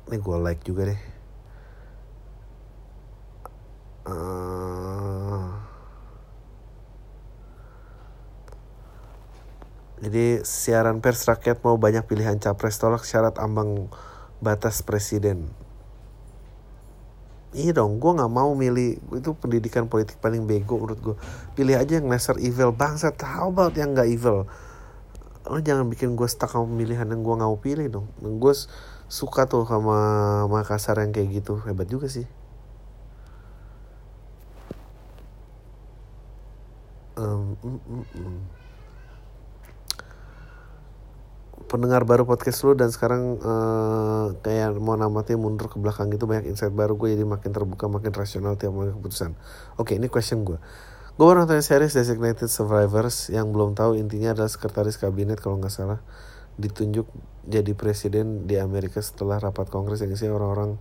[0.08, 1.00] ini gue like juga deh.
[4.04, 5.23] Eh,
[10.02, 13.86] jadi siaran pers rakyat mau banyak pilihan capres tolak syarat ambang
[14.42, 15.54] batas presiden
[17.54, 21.16] Iya dong, gue nggak mau milih itu pendidikan politik paling bego menurut gue.
[21.54, 23.14] Pilih aja yang lesser evil bangsa.
[23.22, 24.50] How about yang nggak evil?
[25.46, 28.06] Lo jangan bikin gue stuck sama pemilihan yang gue nggak mau pilih dong.
[28.42, 28.58] Gue
[29.06, 29.94] suka tuh sama
[30.50, 32.26] Makassar yang kayak gitu, hebat juga sih.
[37.14, 38.63] Em, mm, mm, mm.
[41.66, 46.48] Pendengar baru podcast lu dan sekarang eh, kayak mau namatnya mundur ke belakang gitu banyak
[46.48, 49.34] insight baru gue jadi makin terbuka makin rasional tiap mengambil keputusan.
[49.80, 50.60] Oke ini question gue
[51.14, 55.70] gue baru nonton series Designated Survivors yang belum tahu intinya adalah sekretaris kabinet kalau nggak
[55.70, 56.02] salah
[56.58, 57.06] ditunjuk
[57.46, 60.74] jadi presiden di Amerika setelah rapat kongres yang isinya orang-orang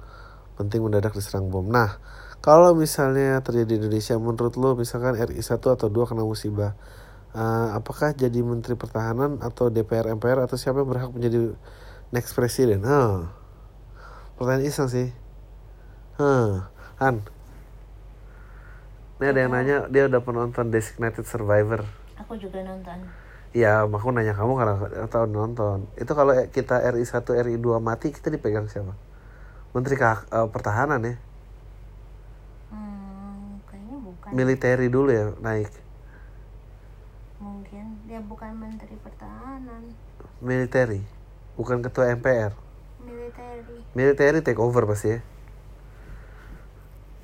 [0.57, 1.69] penting mendadak diserang bom.
[1.69, 2.01] Nah
[2.41, 6.73] kalau misalnya terjadi di Indonesia menurut lo misalkan RI 1 atau 2 kena musibah
[7.33, 11.53] eh, apakah jadi menteri pertahanan atau DPR MPR atau siapa yang berhak menjadi
[12.13, 12.85] next presiden?
[12.85, 13.29] Huh.
[14.37, 15.09] Pertanyaan iseng sih.
[16.17, 16.69] Huh.
[17.01, 17.25] Han.
[19.21, 21.85] Ini ada yang nanya dia udah pernah nonton Designated Survivor.
[22.19, 22.97] Aku juga nonton.
[23.53, 24.75] Ya, aku nanya kamu karena
[25.05, 25.85] tahu nonton.
[25.93, 28.97] Itu kalau kita RI 1 RI 2 mati kita dipegang siapa?
[29.73, 31.15] Menteri Keh- eh, Pertahanan ya.
[32.73, 34.29] Hmm, kayaknya bukan.
[34.33, 35.82] Militeri dulu ya naik.
[38.13, 39.89] Dia bukan menteri pertahanan.
[40.37, 41.01] Militeri.
[41.57, 42.53] Bukan ketua MPR.
[43.01, 43.81] Militeri.
[43.97, 45.19] Military take over pasti ya.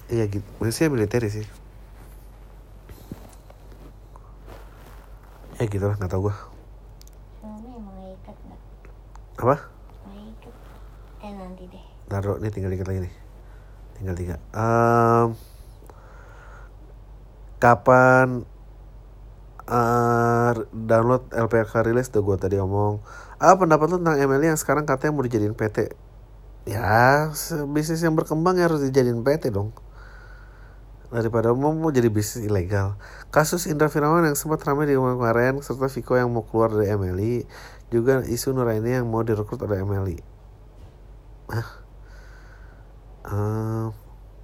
[0.10, 0.50] Iya gitu.
[0.58, 1.46] Maksudnya military sih.
[5.62, 6.36] Ya gitu lah, nggak tau gue.
[9.46, 9.70] Apa?
[11.22, 11.86] Eh nanti deh.
[12.10, 13.14] Taruh, nih tinggal dikit lagi nih.
[13.94, 14.36] Tinggal tiga.
[14.58, 15.38] Em,
[17.62, 18.42] kapan
[19.70, 23.00] eh, download LPK rilis tuh gue tadi ngomong.
[23.38, 25.94] Ah pendapat lu tentang MLI yang sekarang katanya mau dijadiin PT?
[26.68, 27.32] Ya,
[27.72, 29.72] bisnis yang berkembang ya harus dijadiin PT dong.
[31.10, 32.98] Daripada mau, mau jadi bisnis ilegal.
[33.34, 37.50] Kasus Indra Firawan yang sempat ramai di kemarin, serta Viko yang mau keluar dari MLI,
[37.90, 40.18] juga isu Nuraini yang mau direkrut oleh MLI.
[41.50, 41.70] Hah?
[43.30, 43.86] Eh,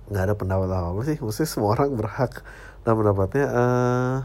[0.05, 2.45] nggak ada pendapat apa apa sih maksudnya semua orang berhak
[2.85, 4.17] dalam pendapatnya eh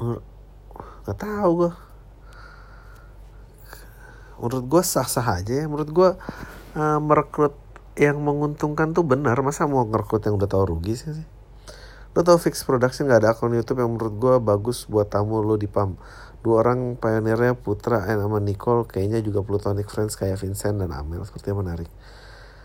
[0.00, 1.72] nggak tahu gue
[4.40, 5.64] menurut gue sah sah aja ya.
[5.68, 6.10] Menurut gue
[6.80, 7.52] eh, merekrut
[8.00, 9.36] yang menguntungkan tuh benar.
[9.44, 11.12] Masa mau ngerekrut yang udah tahu rugi sih?
[11.12, 11.28] Sih
[12.10, 15.54] lo tau fix production nggak ada akun YouTube yang menurut gue bagus buat tamu lo
[15.54, 15.94] di pam
[16.42, 21.22] dua orang pionirnya Putra and sama Nicole kayaknya juga plutonic friends kayak Vincent dan Amel.
[21.22, 21.86] Sepertinya menarik.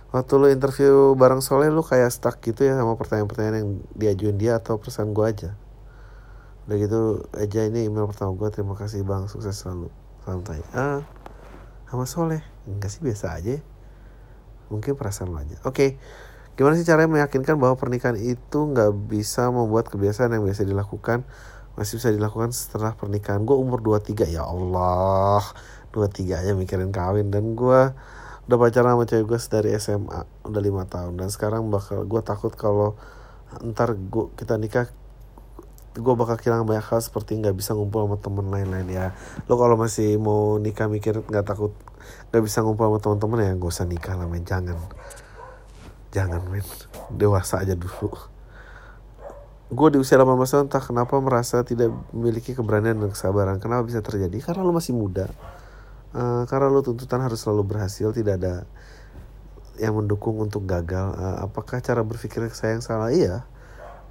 [0.09, 4.57] Waktu lu interview bareng Soleh lu kayak stuck gitu ya sama pertanyaan-pertanyaan yang diajuin dia
[4.57, 5.53] atau pesan gua aja
[6.65, 7.01] udah gitu
[7.37, 9.29] aja ini email pertama gua terima kasih bang.
[9.29, 9.93] Sukses selalu.
[10.25, 11.05] Salam tay ah
[11.85, 12.41] sama Soleh.
[12.65, 13.61] Enggak sih biasa aja.
[14.73, 15.57] Mungkin perasaan lu aja.
[15.63, 15.97] Oke
[16.55, 21.27] gimana sih caranya meyakinkan bahwa pernikahan itu nggak bisa membuat kebiasaan yang biasa dilakukan
[21.75, 23.43] masih bisa dilakukan setelah pernikahan?
[23.43, 25.43] Gue umur 23 ya Allah.
[25.91, 27.27] 23 aja mikirin kawin.
[27.31, 27.91] Dan gue
[28.47, 31.19] udah pacaran sama cewek gue dari SMA udah lima tahun.
[31.19, 32.95] Dan sekarang bakal gue takut kalau
[33.61, 34.87] ntar gua, kita nikah
[35.95, 39.05] gue bakal kehilangan banyak hal seperti nggak bisa ngumpul sama temen lain-lain ya.
[39.47, 41.71] Lo kalau masih mau nikah mikir nggak takut
[42.31, 44.43] nggak bisa ngumpul sama teman-teman ya gak usah nikah lah men.
[44.43, 44.75] Jangan.
[46.11, 46.67] Jangan men.
[47.15, 48.11] Dewasa aja dulu.
[49.71, 53.57] Gue di usia 18 tahun entah kenapa merasa tidak memiliki keberanian dan kesabaran.
[53.63, 54.37] Kenapa bisa terjadi?
[54.43, 55.31] Karena lo masih muda.
[56.11, 58.67] Eh, karena lo tuntutan harus selalu berhasil tidak ada
[59.79, 61.17] yang mendukung untuk gagal.
[61.17, 63.09] Eh, apakah cara berpikir saya yang salah?
[63.15, 63.54] Iya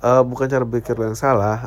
[0.04, 1.64] Eh, bukan cara berpikir yang salah.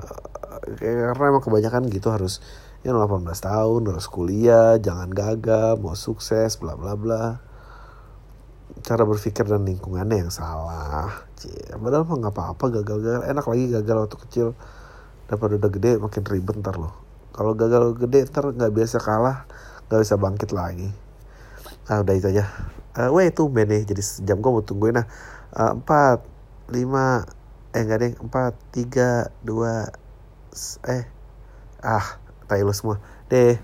[0.77, 2.37] Eh, karena emang kebanyakan gitu harus
[2.85, 7.41] ya 18 tahun harus kuliah jangan gagal mau sukses bla bla bla.
[8.85, 13.97] Cara berpikir dan lingkungannya yang salah Cie, padahal mah nggak apa-apa gagal-gagal enak lagi gagal
[14.05, 14.47] waktu kecil.
[15.27, 16.93] Daripada udah gede makin ribet ntar loh
[17.35, 19.45] kalau gagal gede ntar nggak biasa kalah
[19.89, 20.89] nggak bisa bangkit lagi.
[21.89, 22.45] Ah udah itu aja.
[22.97, 24.97] Uh, weh tuh nih jadi sejam gue mau tungguin.
[25.01, 25.07] Nah
[25.55, 26.21] Eh, empat
[26.69, 27.23] lima
[27.75, 28.13] eh enggak deh.
[28.19, 29.89] Empat tiga dua
[30.87, 31.03] eh.
[31.83, 32.99] Ah tai lu semua.
[33.27, 33.59] Deh